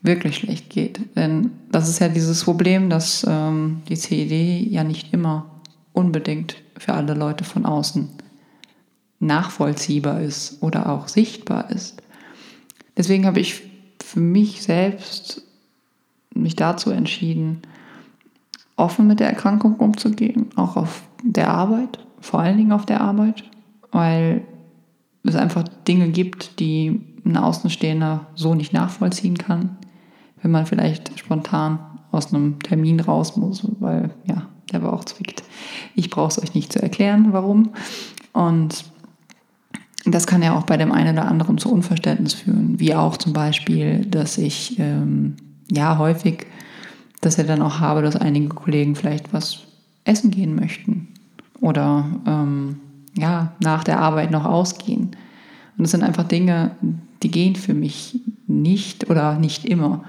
wirklich 0.01 0.37
schlecht 0.37 0.69
geht. 0.69 1.15
Denn 1.15 1.51
das 1.71 1.89
ist 1.89 1.99
ja 1.99 2.07
dieses 2.07 2.43
Problem, 2.43 2.89
dass 2.89 3.25
ähm, 3.27 3.81
die 3.89 3.95
CED 3.95 4.71
ja 4.71 4.83
nicht 4.83 5.13
immer 5.13 5.45
unbedingt 5.93 6.55
für 6.77 6.93
alle 6.93 7.13
Leute 7.13 7.43
von 7.43 7.65
außen 7.65 8.09
nachvollziehbar 9.19 10.21
ist 10.21 10.61
oder 10.63 10.89
auch 10.89 11.07
sichtbar 11.07 11.69
ist. 11.71 12.01
Deswegen 12.95 13.25
habe 13.25 13.39
ich 13.39 13.61
für 14.01 14.21
mich 14.21 14.61
selbst 14.61 15.43
mich 16.33 16.55
dazu 16.55 16.91
entschieden, 16.91 17.61
offen 18.77 19.07
mit 19.07 19.19
der 19.19 19.27
Erkrankung 19.27 19.75
umzugehen, 19.75 20.47
auch 20.55 20.77
auf 20.77 21.03
der 21.21 21.49
Arbeit, 21.49 21.99
vor 22.21 22.39
allen 22.39 22.55
Dingen 22.55 22.71
auf 22.71 22.85
der 22.85 23.01
Arbeit, 23.01 23.43
weil 23.91 24.45
es 25.23 25.35
einfach 25.35 25.67
Dinge 25.85 26.09
gibt, 26.09 26.61
die 26.61 27.01
ein 27.25 27.35
Außenstehender 27.35 28.27
so 28.35 28.55
nicht 28.55 28.71
nachvollziehen 28.71 29.37
kann 29.37 29.77
wenn 30.41 30.51
man 30.51 30.65
vielleicht 30.65 31.17
spontan 31.19 31.79
aus 32.11 32.33
einem 32.33 32.59
Termin 32.59 32.99
raus 32.99 33.35
muss, 33.37 33.65
weil 33.79 34.11
ja, 34.25 34.47
der 34.71 34.79
Bauch 34.79 35.05
zwickt. 35.05 35.43
Ich 35.95 36.09
brauche 36.09 36.29
es 36.29 36.41
euch 36.41 36.53
nicht 36.53 36.73
zu 36.73 36.81
erklären, 36.81 37.27
warum. 37.31 37.69
Und 38.33 38.85
das 40.05 40.27
kann 40.27 40.41
ja 40.41 40.57
auch 40.57 40.63
bei 40.63 40.77
dem 40.77 40.91
einen 40.91 41.17
oder 41.17 41.27
anderen 41.27 41.57
zu 41.57 41.71
Unverständnis 41.71 42.33
führen, 42.33 42.79
wie 42.79 42.95
auch 42.95 43.17
zum 43.17 43.33
Beispiel, 43.33 44.05
dass 44.05 44.37
ich 44.37 44.79
ähm, 44.79 45.35
ja 45.71 45.97
häufig, 45.97 46.47
dass 47.21 47.37
ich 47.37 47.45
dann 47.45 47.61
auch 47.61 47.79
habe, 47.79 48.01
dass 48.01 48.15
einige 48.15 48.49
Kollegen 48.49 48.95
vielleicht 48.95 49.33
was 49.33 49.59
essen 50.05 50.31
gehen 50.31 50.55
möchten 50.55 51.09
oder 51.61 52.05
ähm, 52.25 52.79
ja 53.17 53.53
nach 53.59 53.83
der 53.83 53.99
Arbeit 53.99 54.31
noch 54.31 54.45
ausgehen. 54.45 55.11
Und 55.77 55.83
das 55.83 55.91
sind 55.91 56.03
einfach 56.03 56.23
Dinge, 56.23 56.71
die 57.21 57.31
gehen 57.31 57.55
für 57.55 57.73
mich 57.73 58.19
nicht 58.49 59.09
oder 59.09 59.37
nicht 59.37 59.65
immer. 59.65 60.03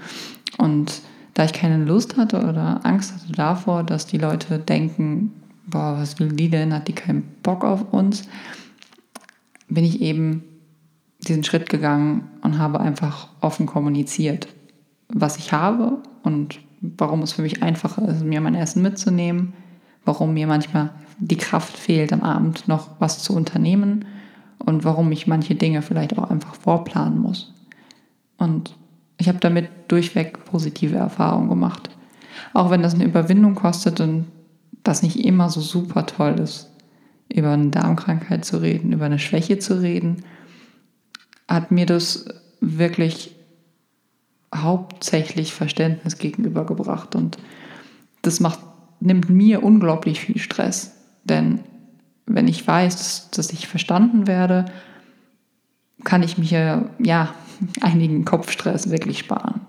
Und 0.59 1.03
da 1.35 1.45
ich 1.45 1.53
keine 1.53 1.85
Lust 1.85 2.17
hatte 2.17 2.39
oder 2.39 2.81
Angst 2.85 3.15
hatte 3.15 3.33
davor, 3.33 3.85
dass 3.85 4.07
die 4.07 4.19
Leute 4.19 4.59
denken, 4.59 5.33
boah, 5.67 5.97
was 5.99 6.19
will 6.19 6.33
die 6.33 6.49
denn, 6.49 6.75
hat 6.75 6.89
die 6.89 6.93
keinen 6.93 7.23
Bock 7.43 7.65
auf 7.65 7.93
uns, 7.93 8.25
bin 9.69 9.85
ich 9.85 10.01
eben 10.01 10.43
diesen 11.21 11.45
Schritt 11.45 11.69
gegangen 11.69 12.29
und 12.43 12.59
habe 12.59 12.81
einfach 12.81 13.29
offen 13.41 13.67
kommuniziert, 13.67 14.49
was 15.09 15.37
ich 15.37 15.53
habe 15.53 15.99
und 16.23 16.61
warum 16.81 17.23
es 17.23 17.33
für 17.33 17.43
mich 17.43 17.63
einfacher 17.63 18.09
ist, 18.09 18.25
mir 18.25 18.41
mein 18.41 18.55
Essen 18.55 18.83
mitzunehmen, 18.83 19.53
warum 20.05 20.35
mir 20.35 20.47
manchmal 20.47 20.91
die 21.19 21.37
Kraft 21.37 21.77
fehlt, 21.77 22.13
am 22.13 22.23
Abend 22.23 22.67
noch 22.69 22.89
was 22.99 23.23
zu 23.23 23.35
unternehmen 23.35 24.07
und 24.59 24.85
warum 24.85 25.13
ich 25.13 25.27
manche 25.27 25.55
Dinge 25.55 25.83
vielleicht 25.83 26.19
auch 26.19 26.31
einfach 26.31 26.55
vorplanen 26.55 27.19
muss. 27.19 27.53
Und 28.41 28.75
ich 29.19 29.29
habe 29.29 29.39
damit 29.39 29.69
durchweg 29.89 30.45
positive 30.47 30.97
Erfahrungen 30.97 31.51
gemacht. 31.51 31.91
Auch 32.55 32.71
wenn 32.71 32.83
das 32.83 32.95
eine 32.95 33.05
Überwindung 33.05 33.55
kostet 33.55 34.01
und 34.01 34.27
das 34.83 35.03
nicht 35.03 35.23
immer 35.23 35.51
so 35.51 35.61
super 35.61 36.07
toll 36.07 36.41
ist, 36.41 36.71
über 37.29 37.53
eine 37.53 37.69
Darmkrankheit 37.69 38.45
zu 38.45 38.63
reden, 38.63 38.93
über 38.93 39.05
eine 39.05 39.19
Schwäche 39.19 39.59
zu 39.59 39.81
reden, 39.81 40.25
hat 41.47 41.71
mir 41.71 41.85
das 41.85 42.25
wirklich 42.61 43.37
hauptsächlich 44.55 45.53
Verständnis 45.53 46.17
gegenübergebracht. 46.17 47.15
Und 47.15 47.37
das 48.23 48.41
macht, 48.41 48.61
nimmt 49.01 49.29
mir 49.29 49.63
unglaublich 49.63 50.21
viel 50.21 50.39
Stress. 50.39 50.95
Denn 51.25 51.61
wenn 52.25 52.49
ich 52.49 52.67
weiß, 52.67 53.31
dass 53.33 53.53
ich 53.53 53.69
verstanden 53.69 54.27
werde, 54.27 54.65
kann 56.05 56.23
ich 56.23 56.39
mir 56.39 56.91
ja 56.99 57.35
einigen 57.81 58.25
Kopfstress 58.25 58.91
wirklich 58.91 59.19
sparen. 59.19 59.61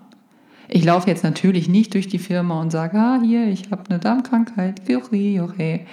Ich 0.68 0.84
laufe 0.84 1.08
jetzt 1.08 1.22
natürlich 1.22 1.68
nicht 1.68 1.92
durch 1.92 2.08
die 2.08 2.18
Firma 2.18 2.60
und 2.60 2.70
sage, 2.70 2.96
ah, 2.96 3.20
hier, 3.22 3.46
ich 3.48 3.70
habe 3.70 3.82
eine 3.90 3.98
Darmkrankheit, 3.98 4.80
okay, 4.88 5.40
okay. 5.40 5.86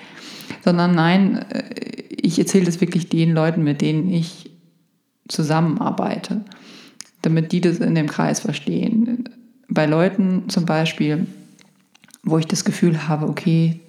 Sondern 0.63 0.95
nein, 0.95 1.45
äh, 1.49 1.63
ich 2.09 2.39
erzähle 2.39 2.65
das 2.65 2.79
wirklich 2.79 3.09
den 3.09 3.33
Leuten, 3.33 3.63
mit 3.63 3.81
denen 3.81 4.09
ich 4.09 4.51
zusammenarbeite, 5.27 6.45
damit 7.21 7.51
die 7.51 7.61
das 7.61 7.79
in 7.79 7.95
dem 7.95 8.07
Kreis 8.07 8.39
verstehen. 8.39 9.29
Bei 9.67 9.85
Leuten 9.85 10.49
zum 10.49 10.65
Beispiel, 10.65 11.27
wo 12.23 12.37
ich 12.37 12.47
das 12.47 12.65
Gefühl 12.65 13.07
habe, 13.07 13.27
okay, 13.27 13.79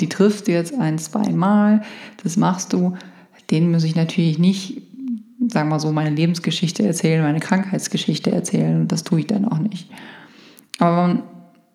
die 0.00 0.08
triffst 0.08 0.48
du 0.48 0.52
jetzt 0.52 0.74
ein, 0.78 0.98
zwei 0.98 1.30
Mal, 1.30 1.82
das 2.22 2.36
machst 2.36 2.72
du, 2.72 2.96
denen 3.50 3.70
muss 3.70 3.84
ich 3.84 3.94
natürlich 3.94 4.38
nicht, 4.38 4.82
sagen 5.50 5.68
wir 5.68 5.74
mal 5.74 5.80
so, 5.80 5.92
meine 5.92 6.14
Lebensgeschichte 6.14 6.84
erzählen, 6.86 7.22
meine 7.22 7.40
Krankheitsgeschichte 7.40 8.30
erzählen. 8.30 8.82
Und 8.82 8.92
das 8.92 9.04
tue 9.04 9.20
ich 9.20 9.26
dann 9.26 9.46
auch 9.46 9.58
nicht. 9.58 9.90
Aber 10.78 10.96
man 10.96 11.22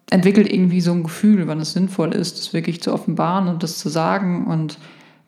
entwickelt 0.10 0.52
irgendwie 0.52 0.82
so 0.82 0.92
ein 0.92 1.04
Gefühl, 1.04 1.48
wann 1.48 1.60
es 1.60 1.74
sinnvoll 1.74 2.14
ist, 2.14 2.38
das 2.38 2.54
wirklich 2.54 2.82
zu 2.82 2.94
offenbaren 2.94 3.48
und 3.48 3.64
das 3.64 3.78
zu 3.78 3.90
sagen 3.90 4.48
und 4.48 4.78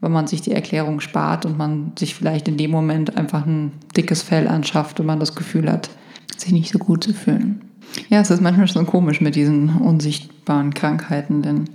wenn 0.01 0.11
man 0.11 0.25
sich 0.25 0.41
die 0.41 0.51
Erklärung 0.51 0.99
spart 0.99 1.45
und 1.45 1.57
man 1.57 1.91
sich 1.97 2.15
vielleicht 2.15 2.47
in 2.47 2.57
dem 2.57 2.71
Moment 2.71 3.17
einfach 3.17 3.45
ein 3.45 3.71
dickes 3.95 4.23
Fell 4.23 4.47
anschafft 4.47 4.99
und 4.99 5.05
man 5.05 5.19
das 5.19 5.35
Gefühl 5.35 5.71
hat, 5.71 5.91
sich 6.35 6.51
nicht 6.51 6.71
so 6.71 6.79
gut 6.79 7.03
zu 7.03 7.13
fühlen. 7.13 7.61
Ja, 8.09 8.21
es 8.21 8.31
ist 8.31 8.41
manchmal 8.41 8.67
schon 8.67 8.87
komisch 8.87 9.21
mit 9.21 9.35
diesen 9.35 9.77
unsichtbaren 9.77 10.73
Krankheiten, 10.73 11.43
denn 11.43 11.69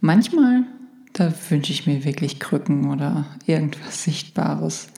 manchmal, 0.00 0.64
da 1.14 1.32
wünsche 1.48 1.72
ich 1.72 1.86
mir 1.86 2.04
wirklich 2.04 2.40
Krücken 2.40 2.90
oder 2.90 3.24
irgendwas 3.46 4.04
Sichtbares. 4.04 4.88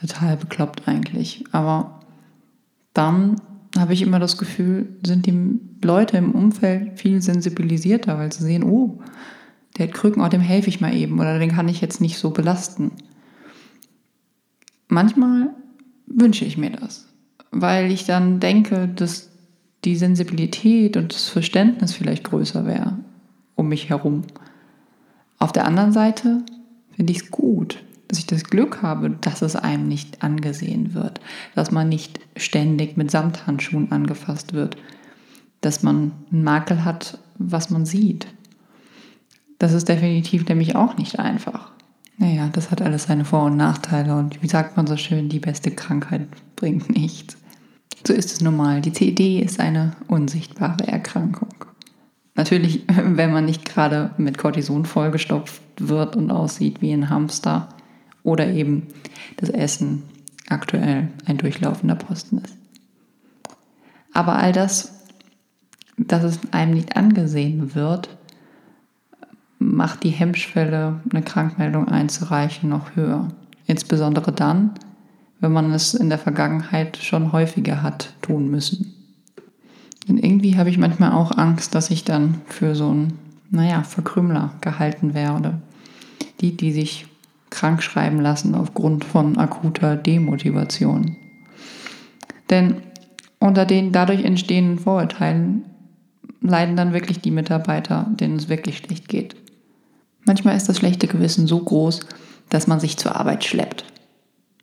Total 0.00 0.36
bekloppt 0.36 0.86
eigentlich. 0.86 1.44
Aber 1.52 2.00
dann 2.94 3.40
habe 3.76 3.92
ich 3.92 4.02
immer 4.02 4.18
das 4.18 4.38
Gefühl, 4.38 4.96
sind 5.04 5.26
die 5.26 5.60
Leute 5.82 6.16
im 6.16 6.32
Umfeld 6.32 6.98
viel 6.98 7.20
sensibilisierter, 7.20 8.18
weil 8.18 8.32
sie 8.32 8.44
sehen, 8.44 8.62
oh, 8.62 9.00
der 9.76 9.88
hat 9.88 9.94
Krücken, 9.94 10.22
oh, 10.22 10.28
dem 10.28 10.40
helfe 10.40 10.68
ich 10.68 10.80
mal 10.80 10.94
eben 10.94 11.18
oder 11.18 11.38
den 11.38 11.52
kann 11.52 11.68
ich 11.68 11.80
jetzt 11.80 12.00
nicht 12.00 12.18
so 12.18 12.30
belasten. 12.30 12.92
Manchmal 14.88 15.50
wünsche 16.06 16.44
ich 16.44 16.56
mir 16.56 16.70
das, 16.70 17.08
weil 17.50 17.90
ich 17.90 18.04
dann 18.04 18.40
denke, 18.40 18.88
dass 18.88 19.30
die 19.84 19.96
Sensibilität 19.96 20.96
und 20.96 21.12
das 21.14 21.28
Verständnis 21.28 21.92
vielleicht 21.92 22.24
größer 22.24 22.66
wäre 22.66 22.98
um 23.54 23.68
mich 23.68 23.90
herum. 23.90 24.22
Auf 25.38 25.52
der 25.52 25.66
anderen 25.66 25.92
Seite 25.92 26.42
finde 26.94 27.12
ich 27.12 27.22
es 27.22 27.30
gut, 27.30 27.82
dass 28.08 28.18
ich 28.18 28.26
das 28.26 28.44
Glück 28.44 28.82
habe, 28.82 29.10
dass 29.10 29.42
es 29.42 29.54
einem 29.54 29.86
nicht 29.86 30.22
angesehen 30.22 30.94
wird, 30.94 31.20
dass 31.54 31.70
man 31.70 31.88
nicht 31.88 32.18
ständig 32.36 32.96
mit 32.96 33.10
Samthandschuhen 33.10 33.92
angefasst 33.92 34.54
wird, 34.54 34.76
dass 35.60 35.82
man 35.82 36.12
einen 36.32 36.44
Makel 36.44 36.84
hat, 36.84 37.18
was 37.38 37.70
man 37.70 37.84
sieht. 37.84 38.26
Das 39.58 39.72
ist 39.72 39.88
definitiv 39.88 40.48
nämlich 40.48 40.76
auch 40.76 40.96
nicht 40.96 41.18
einfach. 41.18 41.72
Naja, 42.16 42.48
das 42.52 42.70
hat 42.70 42.82
alles 42.82 43.04
seine 43.04 43.24
Vor- 43.24 43.44
und 43.44 43.56
Nachteile 43.56 44.16
und 44.16 44.42
wie 44.42 44.48
sagt 44.48 44.76
man 44.76 44.86
so 44.86 44.96
schön, 44.96 45.28
die 45.28 45.38
beste 45.38 45.70
Krankheit 45.70 46.26
bringt 46.56 46.90
nichts. 46.90 47.36
So 48.06 48.12
ist 48.12 48.32
es 48.32 48.40
normal. 48.40 48.80
Die 48.80 48.92
CED 48.92 49.42
ist 49.42 49.60
eine 49.60 49.92
unsichtbare 50.08 50.86
Erkrankung. 50.86 51.54
Natürlich, 52.34 52.84
wenn 52.88 53.32
man 53.32 53.44
nicht 53.44 53.64
gerade 53.64 54.12
mit 54.16 54.38
Cortison 54.38 54.84
vollgestopft 54.84 55.62
wird 55.78 56.16
und 56.16 56.30
aussieht 56.30 56.80
wie 56.80 56.92
ein 56.92 57.10
Hamster 57.10 57.68
oder 58.28 58.46
eben 58.46 58.88
das 59.38 59.48
Essen 59.48 60.02
aktuell 60.48 61.08
ein 61.26 61.38
durchlaufender 61.38 61.94
Posten 61.94 62.38
ist. 62.38 62.56
Aber 64.12 64.36
all 64.36 64.52
das, 64.52 65.04
dass 65.96 66.24
es 66.24 66.38
einem 66.52 66.74
nicht 66.74 66.96
angesehen 66.96 67.74
wird, 67.74 68.08
macht 69.58 70.04
die 70.04 70.10
Hemmschwelle, 70.10 71.00
eine 71.10 71.22
Krankmeldung 71.22 71.88
einzureichen, 71.88 72.68
noch 72.68 72.94
höher. 72.94 73.28
Insbesondere 73.66 74.32
dann, 74.32 74.72
wenn 75.40 75.52
man 75.52 75.72
es 75.72 75.94
in 75.94 76.08
der 76.08 76.18
Vergangenheit 76.18 76.96
schon 76.96 77.32
häufiger 77.32 77.82
hat 77.82 78.14
tun 78.22 78.50
müssen. 78.50 78.94
Und 80.08 80.18
irgendwie 80.18 80.56
habe 80.56 80.70
ich 80.70 80.78
manchmal 80.78 81.12
auch 81.12 81.36
Angst, 81.36 81.74
dass 81.74 81.90
ich 81.90 82.04
dann 82.04 82.40
für 82.46 82.74
so 82.74 82.92
ein, 82.92 83.18
naja, 83.50 83.82
Verkrümler 83.82 84.54
gehalten 84.60 85.14
werde. 85.14 85.60
Die, 86.40 86.56
die 86.56 86.72
sich 86.72 87.07
krank 87.50 87.82
schreiben 87.82 88.20
lassen 88.20 88.54
aufgrund 88.54 89.04
von 89.04 89.38
akuter 89.38 89.96
Demotivation. 89.96 91.16
Denn 92.50 92.82
unter 93.38 93.64
den 93.64 93.92
dadurch 93.92 94.24
entstehenden 94.24 94.78
Vorurteilen 94.78 95.64
leiden 96.40 96.76
dann 96.76 96.92
wirklich 96.92 97.20
die 97.20 97.30
Mitarbeiter, 97.30 98.06
denen 98.10 98.36
es 98.36 98.48
wirklich 98.48 98.78
schlecht 98.78 99.08
geht. 99.08 99.36
Manchmal 100.24 100.56
ist 100.56 100.68
das 100.68 100.78
schlechte 100.78 101.06
Gewissen 101.06 101.46
so 101.46 101.58
groß, 101.58 102.00
dass 102.48 102.66
man 102.66 102.80
sich 102.80 102.96
zur 102.96 103.16
Arbeit 103.16 103.44
schleppt. 103.44 103.84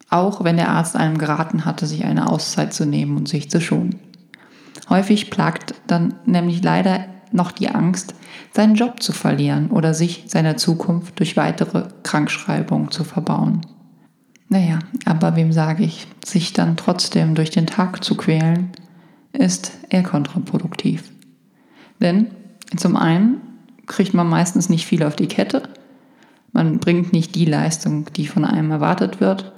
Auch 0.10 0.44
wenn 0.44 0.58
der 0.58 0.70
Arzt 0.70 0.96
einem 0.96 1.18
geraten 1.18 1.66
hatte, 1.66 1.86
sich 1.86 2.06
eine 2.06 2.30
Auszeit 2.30 2.74
zu 2.74 2.86
nehmen 2.86 3.18
und 3.18 3.28
sich 3.28 3.50
zu 3.50 3.60
schonen. 3.60 4.00
Häufig 4.90 5.32
plagt 5.32 5.74
dann 5.88 6.16
nämlich 6.26 6.64
leider 6.64 7.06
noch 7.32 7.52
die 7.52 7.70
Angst, 7.70 8.16
seinen 8.54 8.76
Job 8.76 9.02
zu 9.02 9.12
verlieren 9.12 9.70
oder 9.72 9.94
sich 9.94 10.26
seiner 10.28 10.58
Zukunft 10.58 11.20
durch 11.20 11.38
weitere 11.38 11.88
Krankschreibungen 12.04 12.92
zu 12.92 13.04
verbauen. 13.04 13.62
Naja, 14.48 14.80
aber 15.06 15.36
wem 15.36 15.52
sage 15.52 15.84
ich, 15.84 16.08
sich 16.24 16.54
dann 16.54 16.78
trotzdem 16.78 17.36
durch 17.36 17.50
den 17.50 17.68
Tag 17.68 18.04
zu 18.04 18.16
quälen, 18.16 18.72
ist 19.34 19.72
eher 19.90 20.04
kontraproduktiv. 20.04 21.04
Denn 22.00 22.28
zum 22.76 22.96
einen 22.96 23.42
kriegt 23.88 24.14
man 24.14 24.28
meistens 24.28 24.70
nicht 24.70 24.86
viel 24.86 25.04
auf 25.04 25.16
die 25.16 25.28
Kette, 25.28 25.64
man 26.56 26.80
bringt 26.80 27.12
nicht 27.12 27.36
die 27.36 27.44
Leistung, 27.44 28.06
die 28.16 28.28
von 28.28 28.46
einem 28.46 28.72
erwartet 28.72 29.20
wird, 29.20 29.52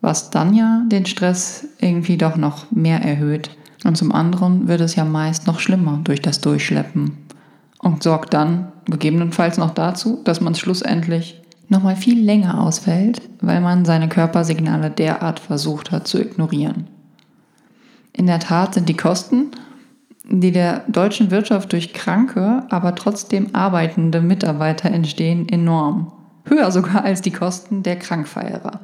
was 0.00 0.30
dann 0.30 0.54
ja 0.54 0.82
den 0.86 1.04
Stress 1.04 1.66
irgendwie 1.80 2.16
doch 2.16 2.36
noch 2.36 2.70
mehr 2.70 3.02
erhöht. 3.02 3.50
Und 3.84 3.96
zum 3.96 4.12
anderen 4.12 4.68
wird 4.68 4.80
es 4.80 4.94
ja 4.94 5.04
meist 5.04 5.46
noch 5.46 5.58
schlimmer 5.58 6.00
durch 6.04 6.20
das 6.20 6.40
Durchschleppen 6.40 7.16
und 7.78 8.02
sorgt 8.02 8.34
dann 8.34 8.72
gegebenenfalls 8.84 9.56
noch 9.56 9.70
dazu, 9.70 10.20
dass 10.24 10.40
man 10.40 10.54
schlussendlich 10.54 11.40
nochmal 11.68 11.96
viel 11.96 12.22
länger 12.22 12.60
ausfällt, 12.60 13.22
weil 13.40 13.60
man 13.60 13.84
seine 13.84 14.08
Körpersignale 14.08 14.90
derart 14.90 15.40
versucht 15.40 15.90
hat 15.90 16.06
zu 16.06 16.20
ignorieren. 16.20 16.88
In 18.12 18.26
der 18.26 18.40
Tat 18.40 18.74
sind 18.74 18.88
die 18.88 18.96
Kosten, 18.96 19.52
die 20.28 20.52
der 20.52 20.84
deutschen 20.88 21.30
Wirtschaft 21.30 21.72
durch 21.72 21.94
kranke, 21.94 22.64
aber 22.68 22.94
trotzdem 22.94 23.54
arbeitende 23.54 24.20
Mitarbeiter 24.20 24.90
entstehen, 24.90 25.48
enorm. 25.48 26.12
Höher 26.44 26.70
sogar 26.70 27.04
als 27.04 27.22
die 27.22 27.30
Kosten 27.30 27.82
der 27.82 27.96
Krankfeierer 27.96 28.80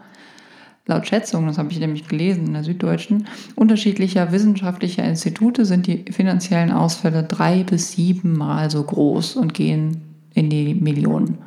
laut 0.86 1.06
Schätzungen, 1.06 1.48
das 1.48 1.58
habe 1.58 1.70
ich 1.70 1.80
nämlich 1.80 2.08
gelesen 2.08 2.46
in 2.46 2.52
der 2.54 2.64
Süddeutschen, 2.64 3.26
unterschiedlicher 3.56 4.32
wissenschaftlicher 4.32 5.04
Institute 5.04 5.64
sind 5.64 5.86
die 5.86 6.04
finanziellen 6.10 6.70
Ausfälle 6.70 7.24
drei 7.24 7.64
bis 7.64 7.92
sieben 7.92 8.36
Mal 8.36 8.70
so 8.70 8.82
groß 8.82 9.36
und 9.36 9.52
gehen 9.52 10.00
in 10.34 10.48
die 10.48 10.74
Millionen. 10.74 11.38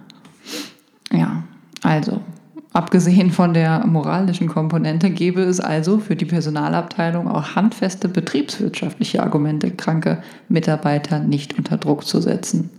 Ja, 1.11 1.43
also, 1.81 2.19
abgesehen 2.73 3.31
von 3.31 3.53
der 3.53 3.85
moralischen 3.87 4.49
Komponente 4.49 5.09
gäbe 5.09 5.41
es 5.41 5.59
also 5.59 5.99
für 5.99 6.15
die 6.15 6.25
Personalabteilung 6.25 7.27
auch 7.27 7.55
handfeste 7.55 8.09
betriebswirtschaftliche 8.09 9.23
Argumente, 9.23 9.71
kranke 9.71 10.21
Mitarbeiter 10.49 11.19
nicht 11.19 11.57
unter 11.57 11.77
Druck 11.77 12.05
zu 12.05 12.19
setzen. 12.19 12.69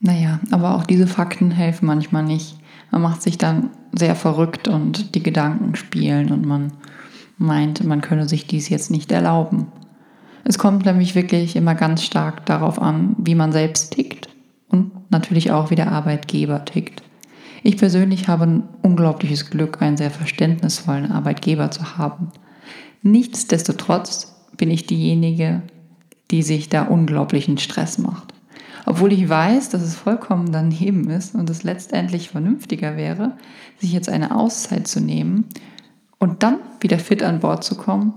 Naja, 0.00 0.40
aber 0.50 0.74
auch 0.74 0.84
diese 0.84 1.06
Fakten 1.06 1.52
helfen 1.52 1.86
manchmal 1.86 2.24
nicht. 2.24 2.56
Man 2.92 3.02
macht 3.02 3.22
sich 3.22 3.38
dann 3.38 3.70
sehr 3.92 4.14
verrückt 4.14 4.68
und 4.68 5.14
die 5.14 5.22
Gedanken 5.22 5.74
spielen 5.74 6.30
und 6.30 6.46
man 6.46 6.72
meint, 7.38 7.82
man 7.82 8.02
könne 8.02 8.28
sich 8.28 8.46
dies 8.46 8.68
jetzt 8.68 8.90
nicht 8.90 9.10
erlauben. 9.10 9.66
Es 10.44 10.58
kommt 10.58 10.84
nämlich 10.84 11.14
wirklich 11.14 11.56
immer 11.56 11.74
ganz 11.74 12.04
stark 12.04 12.44
darauf 12.46 12.80
an, 12.80 13.16
wie 13.18 13.34
man 13.34 13.50
selbst 13.50 13.92
tickt 13.94 14.28
und 14.68 15.10
natürlich 15.10 15.50
auch, 15.52 15.70
wie 15.70 15.74
der 15.74 15.90
Arbeitgeber 15.90 16.64
tickt. 16.64 17.02
Ich 17.62 17.78
persönlich 17.78 18.28
habe 18.28 18.44
ein 18.44 18.68
unglaubliches 18.82 19.50
Glück, 19.50 19.80
einen 19.80 19.96
sehr 19.96 20.10
verständnisvollen 20.10 21.10
Arbeitgeber 21.10 21.70
zu 21.70 21.96
haben. 21.96 22.28
Nichtsdestotrotz 23.02 24.34
bin 24.56 24.70
ich 24.70 24.86
diejenige, 24.86 25.62
die 26.30 26.42
sich 26.42 26.68
da 26.68 26.82
unglaublichen 26.82 27.56
Stress 27.56 27.98
macht. 27.98 28.31
Obwohl 28.84 29.12
ich 29.12 29.28
weiß, 29.28 29.68
dass 29.68 29.82
es 29.82 29.94
vollkommen 29.94 30.50
daneben 30.52 31.08
ist 31.10 31.34
und 31.34 31.48
es 31.50 31.62
letztendlich 31.62 32.30
vernünftiger 32.30 32.96
wäre, 32.96 33.36
sich 33.78 33.92
jetzt 33.92 34.08
eine 34.08 34.34
Auszeit 34.36 34.88
zu 34.88 35.00
nehmen 35.00 35.44
und 36.18 36.42
dann 36.42 36.58
wieder 36.80 36.98
fit 36.98 37.22
an 37.22 37.40
Bord 37.40 37.62
zu 37.64 37.76
kommen, 37.76 38.14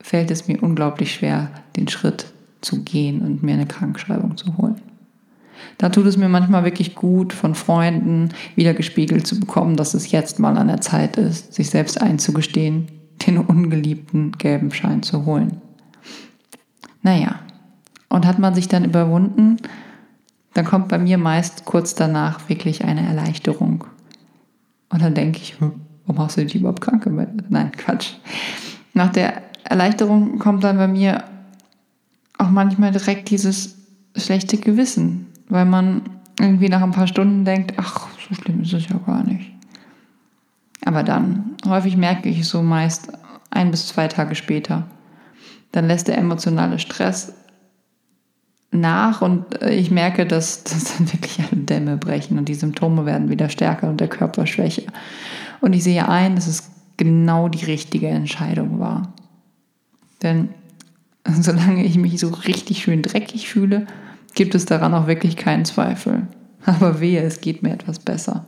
fällt 0.00 0.30
es 0.30 0.48
mir 0.48 0.62
unglaublich 0.62 1.14
schwer, 1.14 1.50
den 1.76 1.88
Schritt 1.88 2.26
zu 2.60 2.82
gehen 2.82 3.22
und 3.22 3.42
mir 3.42 3.54
eine 3.54 3.66
Krankschreibung 3.66 4.36
zu 4.36 4.56
holen. 4.56 4.80
Da 5.78 5.88
tut 5.88 6.06
es 6.06 6.16
mir 6.16 6.28
manchmal 6.28 6.64
wirklich 6.64 6.94
gut, 6.94 7.32
von 7.32 7.54
Freunden 7.54 8.30
wieder 8.56 8.74
gespiegelt 8.74 9.26
zu 9.26 9.38
bekommen, 9.38 9.76
dass 9.76 9.94
es 9.94 10.10
jetzt 10.10 10.38
mal 10.38 10.56
an 10.56 10.68
der 10.68 10.80
Zeit 10.80 11.16
ist, 11.16 11.54
sich 11.54 11.70
selbst 11.70 12.00
einzugestehen, 12.00 12.88
den 13.26 13.38
ungeliebten 13.38 14.32
gelben 14.32 14.72
Schein 14.72 15.02
zu 15.02 15.24
holen. 15.24 15.60
Naja, 17.02 17.40
und 18.12 18.26
hat 18.26 18.38
man 18.38 18.54
sich 18.54 18.68
dann 18.68 18.84
überwunden, 18.84 19.56
dann 20.52 20.66
kommt 20.66 20.88
bei 20.88 20.98
mir 20.98 21.16
meist 21.16 21.64
kurz 21.64 21.94
danach 21.94 22.46
wirklich 22.50 22.84
eine 22.84 23.06
Erleichterung. 23.06 23.84
Und 24.90 25.00
dann 25.00 25.14
denke 25.14 25.38
ich, 25.38 25.58
hm, 25.58 25.80
warum 26.04 26.22
hast 26.22 26.36
du 26.36 26.44
dich 26.44 26.56
überhaupt 26.56 26.82
krank 26.82 27.02
gemeldet? 27.02 27.46
Nein, 27.48 27.72
Quatsch. 27.72 28.12
Nach 28.92 29.10
der 29.10 29.42
Erleichterung 29.64 30.38
kommt 30.38 30.62
dann 30.62 30.76
bei 30.76 30.88
mir 30.88 31.24
auch 32.36 32.50
manchmal 32.50 32.92
direkt 32.92 33.30
dieses 33.30 33.78
schlechte 34.14 34.58
Gewissen, 34.58 35.28
weil 35.48 35.64
man 35.64 36.02
irgendwie 36.38 36.68
nach 36.68 36.82
ein 36.82 36.92
paar 36.92 37.06
Stunden 37.06 37.46
denkt, 37.46 37.72
ach, 37.78 38.08
so 38.28 38.34
schlimm 38.34 38.60
ist 38.60 38.74
es 38.74 38.90
ja 38.90 38.96
gar 39.06 39.24
nicht. 39.24 39.52
Aber 40.84 41.02
dann, 41.02 41.56
häufig 41.66 41.96
merke 41.96 42.28
ich 42.28 42.40
es 42.40 42.50
so 42.50 42.62
meist 42.62 43.10
ein 43.48 43.70
bis 43.70 43.88
zwei 43.88 44.08
Tage 44.08 44.34
später. 44.34 44.84
Dann 45.70 45.86
lässt 45.86 46.08
der 46.08 46.18
emotionale 46.18 46.78
Stress 46.78 47.32
nach 48.72 49.22
und 49.22 49.62
äh, 49.62 49.74
ich 49.74 49.90
merke, 49.90 50.26
dass, 50.26 50.64
dass 50.64 50.96
dann 50.96 51.12
wirklich 51.12 51.38
alle 51.40 51.62
Dämme 51.62 51.96
brechen 51.96 52.38
und 52.38 52.48
die 52.48 52.54
Symptome 52.54 53.06
werden 53.06 53.28
wieder 53.28 53.48
stärker 53.48 53.88
und 53.88 54.00
der 54.00 54.08
Körper 54.08 54.46
schwächer. 54.46 54.90
Und 55.60 55.74
ich 55.74 55.84
sehe 55.84 56.08
ein, 56.08 56.34
dass 56.34 56.46
es 56.46 56.70
genau 56.96 57.48
die 57.48 57.64
richtige 57.64 58.08
Entscheidung 58.08 58.80
war. 58.80 59.12
Denn 60.22 60.48
solange 61.28 61.84
ich 61.84 61.96
mich 61.96 62.18
so 62.18 62.28
richtig 62.28 62.82
schön 62.82 63.02
dreckig 63.02 63.48
fühle, 63.48 63.86
gibt 64.34 64.54
es 64.54 64.64
daran 64.64 64.94
auch 64.94 65.06
wirklich 65.06 65.36
keinen 65.36 65.64
Zweifel. 65.64 66.26
Aber 66.64 67.00
wehe, 67.00 67.20
es 67.20 67.40
geht 67.40 67.62
mir 67.62 67.72
etwas 67.72 67.98
besser. 67.98 68.46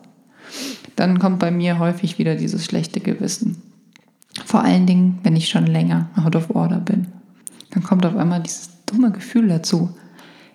Dann 0.96 1.18
kommt 1.18 1.40
bei 1.40 1.50
mir 1.50 1.78
häufig 1.78 2.18
wieder 2.18 2.36
dieses 2.36 2.64
schlechte 2.64 3.00
Gewissen. 3.00 3.60
Vor 4.44 4.62
allen 4.62 4.86
Dingen, 4.86 5.18
wenn 5.22 5.36
ich 5.36 5.48
schon 5.48 5.66
länger 5.66 6.08
out 6.16 6.36
of 6.36 6.50
order 6.50 6.78
bin. 6.78 7.08
Dann 7.70 7.82
kommt 7.82 8.06
auf 8.06 8.16
einmal 8.16 8.42
dieses 8.42 8.70
dumme 8.86 9.10
Gefühl 9.10 9.48
dazu. 9.48 9.90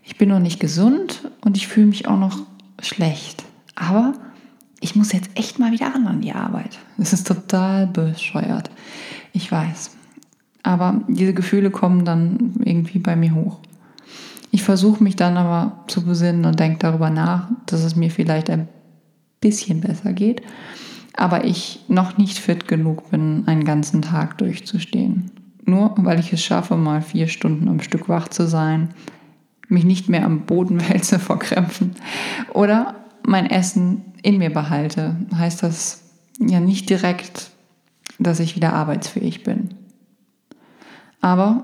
Ich 0.10 0.18
bin 0.18 0.30
noch 0.30 0.40
nicht 0.40 0.60
gesund 0.60 1.30
und 1.42 1.56
ich 1.56 1.68
fühle 1.68 1.86
mich 1.86 2.08
auch 2.08 2.18
noch 2.18 2.40
schlecht. 2.82 3.44
Aber 3.76 4.14
ich 4.82 4.96
muss 4.96 5.14
jetzt 5.14 5.30
echt 5.36 5.60
mal 5.60 5.72
wieder 5.72 5.94
ran 5.94 6.08
an 6.08 6.22
die 6.22 6.34
Arbeit. 6.34 6.80
Das 6.98 7.14
ist 7.14 7.28
total 7.28 7.86
bescheuert. 7.86 8.72
Ich 9.34 9.52
weiß. 9.52 9.92
Aber 10.64 11.02
diese 11.08 11.36
Gefühle 11.36 11.70
kommen 11.70 12.06
dann 12.06 12.56
irgendwie 12.66 12.98
bei 12.98 13.16
mir 13.16 13.36
hoch. 13.36 13.60
Ich 14.50 14.64
versuche 14.64 15.04
mich 15.04 15.16
dann 15.16 15.38
aber 15.38 15.84
zu 15.88 16.04
besinnen 16.04 16.44
und 16.46 16.60
denke 16.60 16.80
darüber 16.80 17.12
nach, 17.12 17.48
dass 17.68 17.84
es 17.84 17.96
mir 17.96 18.10
vielleicht 18.10 18.50
ein 18.50 18.68
bisschen 19.42 19.80
besser 19.80 20.12
geht, 20.14 20.42
aber 21.16 21.46
ich 21.46 21.82
noch 21.88 22.18
nicht 22.18 22.40
fit 22.40 22.68
genug 22.68 23.12
bin, 23.12 23.44
einen 23.46 23.64
ganzen 23.64 24.02
Tag 24.02 24.40
durchzustehen. 24.40 25.30
Nur 25.66 25.94
weil 25.98 26.20
ich 26.20 26.34
es 26.34 26.44
schaffe, 26.44 26.78
mal 26.78 27.04
vier 27.04 27.28
Stunden 27.28 27.68
am 27.68 27.80
Stück 27.80 28.10
wach 28.10 28.28
zu 28.28 28.48
sein, 28.48 28.90
mich 29.70 29.86
nicht 29.86 30.10
mehr 30.10 30.26
am 30.26 30.42
Boden 30.42 30.82
wälze 30.90 31.20
vor 31.20 31.40
Krämpfen 31.40 31.96
oder 32.54 32.96
mein 33.26 33.50
Essen 33.50 34.14
in 34.22 34.38
mir 34.38 34.52
behalte, 34.52 35.16
heißt 35.34 35.64
das 35.64 36.04
ja 36.40 36.60
nicht 36.60 36.90
direkt, 36.90 37.52
dass 38.18 38.40
ich 38.40 38.56
wieder 38.56 38.74
arbeitsfähig 38.74 39.44
bin. 39.44 39.76
Aber 41.22 41.64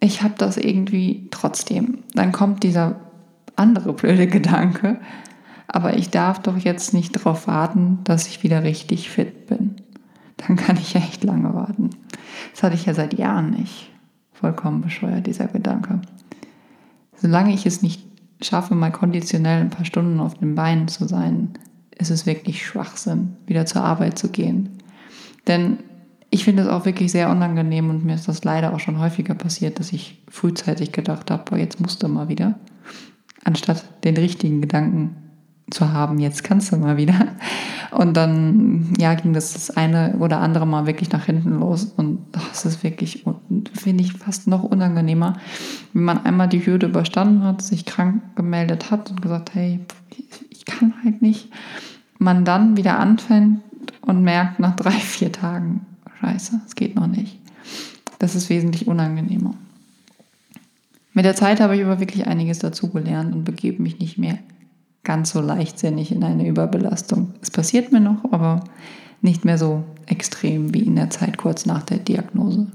ich 0.00 0.22
habe 0.22 0.34
das 0.38 0.56
irgendwie 0.56 1.28
trotzdem. 1.30 1.98
Dann 2.14 2.32
kommt 2.32 2.62
dieser 2.62 3.00
andere 3.56 3.92
blöde 3.92 4.26
Gedanke, 4.26 5.00
aber 5.66 5.96
ich 5.96 6.10
darf 6.10 6.40
doch 6.40 6.56
jetzt 6.56 6.94
nicht 6.94 7.16
darauf 7.16 7.46
warten, 7.46 7.98
dass 8.04 8.28
ich 8.28 8.42
wieder 8.42 8.62
richtig 8.62 9.10
fit 9.10 9.46
bin. 9.46 9.76
Dann 10.36 10.56
kann 10.56 10.76
ich 10.76 10.94
echt 10.94 11.24
lange 11.24 11.52
warten. 11.54 11.90
Das 12.52 12.62
hatte 12.62 12.76
ich 12.76 12.86
ja 12.86 12.94
seit 12.94 13.18
Jahren 13.18 13.50
nicht. 13.50 13.90
Vollkommen 14.32 14.80
bescheuert, 14.80 15.26
dieser 15.26 15.48
Gedanke. 15.48 16.00
Solange 17.20 17.52
ich 17.52 17.66
es 17.66 17.82
nicht 17.82 18.02
schaffe, 18.40 18.74
mal 18.74 18.92
konditionell 18.92 19.60
ein 19.60 19.70
paar 19.70 19.84
Stunden 19.84 20.20
auf 20.20 20.34
den 20.34 20.54
Beinen 20.54 20.88
zu 20.88 21.08
sein, 21.08 21.50
ist 21.96 22.10
es 22.10 22.26
wirklich 22.26 22.64
Schwachsinn, 22.64 23.36
wieder 23.46 23.66
zur 23.66 23.82
Arbeit 23.82 24.18
zu 24.18 24.28
gehen. 24.28 24.78
Denn 25.46 25.78
ich 26.30 26.44
finde 26.44 26.62
es 26.62 26.68
auch 26.68 26.84
wirklich 26.84 27.10
sehr 27.10 27.30
unangenehm 27.30 27.90
und 27.90 28.04
mir 28.04 28.14
ist 28.14 28.28
das 28.28 28.44
leider 28.44 28.74
auch 28.74 28.80
schon 28.80 28.98
häufiger 28.98 29.34
passiert, 29.34 29.80
dass 29.80 29.92
ich 29.92 30.22
frühzeitig 30.28 30.92
gedacht 30.92 31.30
habe, 31.30 31.44
boah, 31.46 31.58
jetzt 31.58 31.80
musst 31.80 32.02
du 32.02 32.08
mal 32.08 32.28
wieder, 32.28 32.58
anstatt 33.44 33.84
den 34.04 34.16
richtigen 34.16 34.60
Gedanken 34.60 35.16
zu 35.70 35.92
haben, 35.92 36.18
jetzt 36.18 36.44
kannst 36.44 36.72
du 36.72 36.76
mal 36.76 36.96
wieder. 36.96 37.28
Und 37.90 38.16
dann 38.16 38.92
ja, 38.98 39.14
ging 39.14 39.32
das 39.32 39.54
das 39.54 39.70
eine 39.70 40.16
oder 40.18 40.40
andere 40.40 40.66
Mal 40.66 40.86
wirklich 40.86 41.10
nach 41.10 41.24
hinten 41.24 41.58
los. 41.58 41.84
Und 41.84 42.20
das 42.32 42.64
ist 42.64 42.82
wirklich, 42.82 43.24
finde 43.74 44.04
ich, 44.04 44.12
fast 44.12 44.46
noch 44.46 44.62
unangenehmer, 44.62 45.38
wenn 45.92 46.04
man 46.04 46.24
einmal 46.24 46.48
die 46.48 46.64
Hürde 46.64 46.86
überstanden 46.86 47.42
hat, 47.44 47.62
sich 47.62 47.86
krank 47.86 48.22
gemeldet 48.36 48.90
hat 48.90 49.10
und 49.10 49.22
gesagt, 49.22 49.54
hey, 49.54 49.80
ich 50.50 50.64
kann 50.64 50.94
halt 51.02 51.22
nicht. 51.22 51.50
Man 52.18 52.44
dann 52.44 52.76
wieder 52.76 52.98
anfängt 52.98 53.60
und 54.02 54.22
merkt 54.22 54.58
nach 54.58 54.76
drei, 54.76 54.90
vier 54.90 55.32
Tagen, 55.32 55.86
scheiße, 56.20 56.60
es 56.66 56.74
geht 56.74 56.94
noch 56.94 57.06
nicht. 57.06 57.38
Das 58.18 58.34
ist 58.34 58.50
wesentlich 58.50 58.86
unangenehmer. 58.88 59.54
Mit 61.14 61.24
der 61.24 61.36
Zeit 61.36 61.60
habe 61.60 61.76
ich 61.76 61.84
aber 61.84 62.00
wirklich 62.00 62.26
einiges 62.26 62.58
dazugelernt 62.58 63.34
und 63.34 63.44
begebe 63.44 63.82
mich 63.82 63.98
nicht 63.98 64.18
mehr 64.18 64.38
ganz 65.08 65.30
so 65.30 65.40
leichtsinnig 65.40 66.12
in 66.12 66.22
eine 66.22 66.46
Überbelastung. 66.46 67.32
Es 67.40 67.50
passiert 67.50 67.92
mir 67.92 68.00
noch, 68.00 68.30
aber 68.30 68.62
nicht 69.22 69.42
mehr 69.42 69.56
so 69.56 69.82
extrem 70.04 70.74
wie 70.74 70.82
in 70.82 70.96
der 70.96 71.08
Zeit 71.08 71.38
kurz 71.38 71.64
nach 71.64 71.82
der 71.82 71.96
Diagnose. 71.96 72.66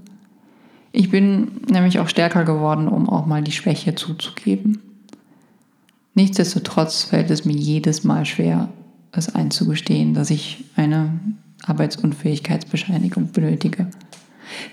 Ich 0.92 1.12
bin 1.12 1.62
nämlich 1.70 2.00
auch 2.00 2.10
stärker 2.10 2.44
geworden, 2.44 2.88
um 2.88 3.08
auch 3.08 3.28
mal 3.28 3.44
die 3.44 3.52
Schwäche 3.52 3.94
zuzugeben. 3.94 4.82
Nichtsdestotrotz 6.16 7.04
fällt 7.04 7.30
es 7.30 7.46
mir 7.46 7.56
jedes 7.56 8.04
Mal 8.04 8.26
schwer, 8.26 8.70
es 9.12 9.36
einzugestehen, 9.36 10.16
dass 10.16 10.32
ich 10.32 10.66
eine 10.76 11.20
Arbeitsunfähigkeitsbescheinigung 11.68 13.32
benötige. 13.32 13.92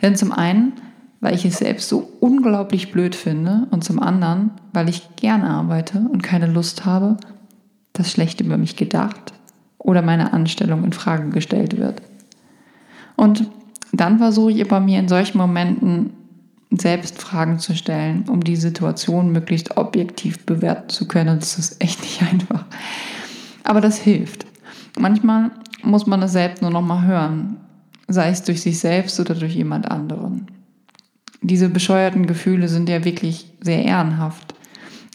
Denn 0.00 0.16
zum 0.16 0.32
einen, 0.32 0.72
weil 1.20 1.34
ich 1.34 1.44
es 1.44 1.58
selbst 1.58 1.90
so 1.90 2.10
unglaublich 2.20 2.90
blöd 2.90 3.14
finde 3.14 3.66
und 3.70 3.84
zum 3.84 4.00
anderen, 4.00 4.52
weil 4.72 4.88
ich 4.88 5.14
gern 5.16 5.42
arbeite 5.42 5.98
und 6.10 6.22
keine 6.22 6.46
Lust 6.46 6.86
habe, 6.86 7.18
dass 7.92 8.10
schlecht 8.10 8.40
über 8.40 8.56
mich 8.56 8.76
gedacht 8.76 9.32
oder 9.78 10.02
meine 10.02 10.32
Anstellung 10.32 10.84
in 10.84 10.92
Frage 10.92 11.30
gestellt 11.30 11.78
wird. 11.78 12.02
Und 13.16 13.50
dann 13.92 14.18
versuche 14.18 14.52
ich 14.52 14.64
aber 14.64 14.80
mir 14.80 14.98
in 14.98 15.08
solchen 15.08 15.38
Momenten 15.38 16.12
selbst 16.70 17.20
Fragen 17.20 17.58
zu 17.58 17.74
stellen, 17.74 18.28
um 18.28 18.44
die 18.44 18.56
Situation 18.56 19.32
möglichst 19.32 19.76
objektiv 19.76 20.46
bewerten 20.46 20.88
zu 20.88 21.08
können. 21.08 21.40
Das 21.40 21.58
ist 21.58 21.82
echt 21.82 22.00
nicht 22.00 22.22
einfach. 22.30 22.64
Aber 23.64 23.80
das 23.80 23.98
hilft. 23.98 24.46
Manchmal 24.98 25.50
muss 25.82 26.06
man 26.06 26.22
es 26.22 26.32
selbst 26.32 26.62
nur 26.62 26.70
noch 26.70 26.82
mal 26.82 27.04
hören, 27.04 27.56
sei 28.08 28.30
es 28.30 28.42
durch 28.42 28.62
sich 28.62 28.78
selbst 28.78 29.18
oder 29.20 29.34
durch 29.34 29.54
jemand 29.54 29.90
anderen. 29.90 30.46
Diese 31.42 31.68
bescheuerten 31.68 32.26
Gefühle 32.26 32.68
sind 32.68 32.88
ja 32.88 33.04
wirklich 33.04 33.52
sehr 33.60 33.84
ehrenhaft, 33.84 34.54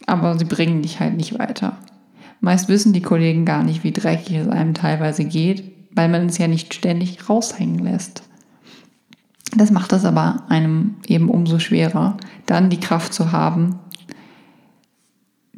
aber 0.06 0.38
sie 0.38 0.44
bringen 0.44 0.82
dich 0.82 0.98
halt 1.00 1.16
nicht 1.16 1.38
weiter. 1.38 1.76
Meist 2.40 2.68
wissen 2.68 2.92
die 2.92 3.02
Kollegen 3.02 3.44
gar 3.44 3.62
nicht, 3.62 3.84
wie 3.84 3.92
dreckig 3.92 4.36
es 4.36 4.48
einem 4.48 4.74
teilweise 4.74 5.24
geht, 5.24 5.72
weil 5.94 6.08
man 6.08 6.26
es 6.26 6.38
ja 6.38 6.48
nicht 6.48 6.74
ständig 6.74 7.28
raushängen 7.28 7.78
lässt. 7.78 8.22
Das 9.56 9.70
macht 9.70 9.92
es 9.92 10.04
aber 10.04 10.44
einem 10.48 10.96
eben 11.06 11.30
umso 11.30 11.58
schwerer, 11.58 12.16
dann 12.44 12.68
die 12.68 12.80
Kraft 12.80 13.14
zu 13.14 13.32
haben, 13.32 13.78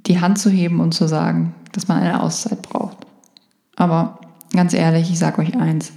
die 0.06 0.20
Hand 0.20 0.38
zu 0.38 0.50
heben 0.50 0.80
und 0.80 0.94
zu 0.94 1.08
sagen, 1.08 1.54
dass 1.72 1.88
man 1.88 2.00
eine 2.00 2.22
Auszeit 2.22 2.62
braucht. 2.62 2.98
Aber 3.76 4.20
ganz 4.52 4.72
ehrlich, 4.72 5.10
ich 5.10 5.18
sage 5.18 5.40
euch 5.40 5.56
eins, 5.56 5.92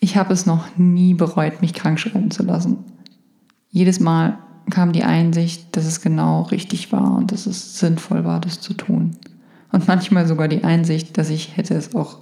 ich 0.00 0.16
habe 0.16 0.32
es 0.32 0.46
noch 0.46 0.66
nie 0.76 1.14
bereut, 1.14 1.60
mich 1.60 1.74
krank 1.74 1.98
schreiben 1.98 2.30
zu 2.30 2.42
lassen. 2.42 2.78
Jedes 3.70 4.00
Mal 4.00 4.38
kam 4.70 4.92
die 4.92 5.04
Einsicht, 5.04 5.76
dass 5.76 5.84
es 5.84 6.00
genau 6.00 6.42
richtig 6.42 6.92
war 6.92 7.14
und 7.16 7.32
dass 7.32 7.46
es 7.46 7.78
sinnvoll 7.78 8.24
war, 8.24 8.40
das 8.40 8.60
zu 8.60 8.74
tun. 8.74 9.16
Und 9.74 9.88
manchmal 9.88 10.24
sogar 10.28 10.46
die 10.46 10.62
Einsicht, 10.62 11.18
dass 11.18 11.30
ich 11.30 11.56
hätte 11.56 11.74
es 11.74 11.96
auch 11.96 12.18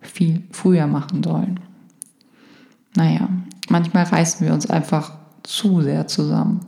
viel 0.00 0.44
früher 0.52 0.86
machen 0.86 1.22
sollen. 1.22 1.60
Naja, 2.96 3.28
manchmal 3.68 4.04
reißen 4.04 4.46
wir 4.46 4.54
uns 4.54 4.70
einfach 4.70 5.12
zu 5.42 5.82
sehr 5.82 6.06
zusammen. 6.06 6.60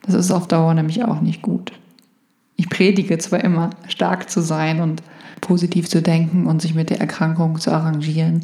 Das 0.00 0.14
ist 0.14 0.30
auf 0.30 0.48
Dauer 0.48 0.72
nämlich 0.72 1.04
auch 1.04 1.20
nicht 1.20 1.42
gut. 1.42 1.72
Ich 2.56 2.70
predige 2.70 3.18
zwar 3.18 3.44
immer, 3.44 3.68
stark 3.88 4.30
zu 4.30 4.40
sein 4.40 4.80
und 4.80 5.02
positiv 5.42 5.86
zu 5.86 6.00
denken 6.00 6.46
und 6.46 6.62
sich 6.62 6.74
mit 6.74 6.88
der 6.88 7.00
Erkrankung 7.00 7.60
zu 7.60 7.70
arrangieren, 7.72 8.40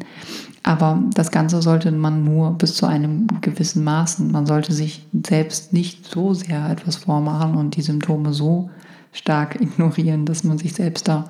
Aber 0.61 1.01
das 1.15 1.31
Ganze 1.31 1.63
sollte 1.63 1.91
man 1.91 2.23
nur 2.23 2.51
bis 2.51 2.75
zu 2.75 2.85
einem 2.85 3.25
gewissen 3.41 3.83
Maßen. 3.83 4.31
Man 4.31 4.45
sollte 4.45 4.73
sich 4.73 5.07
selbst 5.25 5.73
nicht 5.73 6.05
so 6.05 6.35
sehr 6.35 6.69
etwas 6.69 6.97
vormachen 6.97 7.55
und 7.55 7.77
die 7.77 7.81
Symptome 7.81 8.31
so 8.31 8.69
stark 9.13 9.61
ignorieren, 9.61 10.25
dass 10.25 10.43
man 10.43 10.57
sich 10.57 10.73
selbst 10.73 11.07
da 11.07 11.29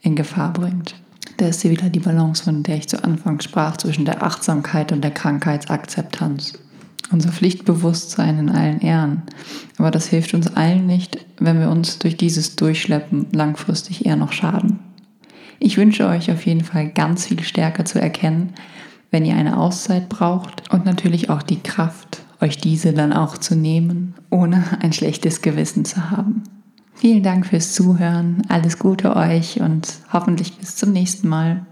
in 0.00 0.16
Gefahr 0.16 0.52
bringt. 0.52 0.94
Da 1.36 1.48
ist 1.48 1.62
hier 1.62 1.70
wieder 1.70 1.90
die 1.90 2.00
Balance, 2.00 2.44
von 2.44 2.62
der 2.62 2.76
ich 2.76 2.88
zu 2.88 3.02
Anfang 3.02 3.40
sprach, 3.40 3.76
zwischen 3.76 4.04
der 4.04 4.22
Achtsamkeit 4.22 4.92
und 4.92 5.02
der 5.02 5.10
Krankheitsakzeptanz. 5.10 6.58
Unser 7.10 7.32
Pflichtbewusstsein 7.32 8.38
in 8.38 8.48
allen 8.48 8.80
Ehren. 8.80 9.22
Aber 9.76 9.90
das 9.90 10.06
hilft 10.06 10.32
uns 10.32 10.54
allen 10.54 10.86
nicht, 10.86 11.26
wenn 11.38 11.60
wir 11.60 11.70
uns 11.70 11.98
durch 11.98 12.16
dieses 12.16 12.56
Durchschleppen 12.56 13.26
langfristig 13.32 14.06
eher 14.06 14.16
noch 14.16 14.32
schaden. 14.32 14.78
Ich 15.58 15.76
wünsche 15.76 16.06
euch 16.06 16.30
auf 16.30 16.46
jeden 16.46 16.64
Fall 16.64 16.88
ganz 16.88 17.26
viel 17.26 17.42
Stärke 17.42 17.84
zu 17.84 18.00
erkennen, 18.00 18.54
wenn 19.10 19.24
ihr 19.24 19.36
eine 19.36 19.58
Auszeit 19.58 20.08
braucht 20.08 20.72
und 20.72 20.84
natürlich 20.84 21.30
auch 21.30 21.42
die 21.42 21.62
Kraft, 21.62 22.22
euch 22.40 22.58
diese 22.58 22.92
dann 22.92 23.12
auch 23.12 23.38
zu 23.38 23.54
nehmen, 23.54 24.14
ohne 24.30 24.64
ein 24.80 24.92
schlechtes 24.92 25.40
Gewissen 25.40 25.84
zu 25.84 26.10
haben. 26.10 26.42
Vielen 27.04 27.22
Dank 27.22 27.44
fürs 27.44 27.74
Zuhören, 27.74 28.40
alles 28.48 28.78
Gute 28.78 29.14
euch 29.14 29.60
und 29.60 29.86
hoffentlich 30.10 30.56
bis 30.56 30.76
zum 30.76 30.90
nächsten 30.90 31.28
Mal. 31.28 31.66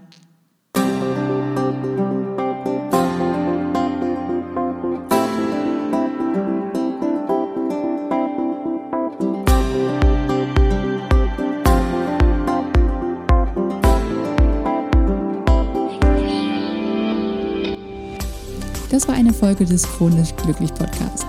Das 18.91 19.07
war 19.07 19.15
eine 19.15 19.33
Folge 19.33 19.65
des 19.65 19.81
Chronisch 19.81 20.35
Glücklich 20.35 20.71
Podcast. 20.75 21.25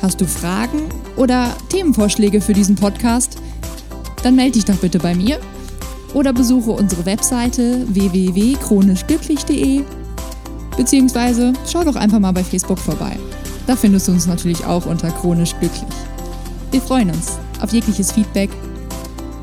Hast 0.00 0.20
du 0.20 0.26
Fragen 0.26 0.82
oder 1.16 1.56
Themenvorschläge 1.70 2.40
für 2.40 2.52
diesen 2.52 2.76
Podcast? 2.76 3.38
Dann 4.22 4.36
melde 4.36 4.52
dich 4.52 4.64
doch 4.64 4.76
bitte 4.76 4.98
bei 4.98 5.14
mir 5.14 5.40
oder 6.14 6.32
besuche 6.32 6.70
unsere 6.70 7.04
Webseite 7.04 7.84
www.chronischglücklich.de 7.88 9.82
beziehungsweise 10.76 11.52
schau 11.70 11.82
doch 11.84 11.96
einfach 11.96 12.20
mal 12.20 12.32
bei 12.32 12.44
Facebook 12.44 12.78
vorbei. 12.78 13.18
Da 13.66 13.74
findest 13.76 14.08
du 14.08 14.12
uns 14.12 14.26
natürlich 14.26 14.64
auch 14.64 14.86
unter 14.86 15.10
Chronisch 15.10 15.54
Glücklich. 15.58 15.82
Wir 16.70 16.80
freuen 16.80 17.10
uns 17.10 17.38
auf 17.60 17.72
jegliches 17.72 18.12
Feedback, 18.12 18.50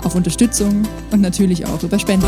auf 0.03 0.15
Unterstützung 0.15 0.83
und 1.11 1.21
natürlich 1.21 1.65
auch 1.65 1.83
über 1.83 1.99
Spenden. 1.99 2.25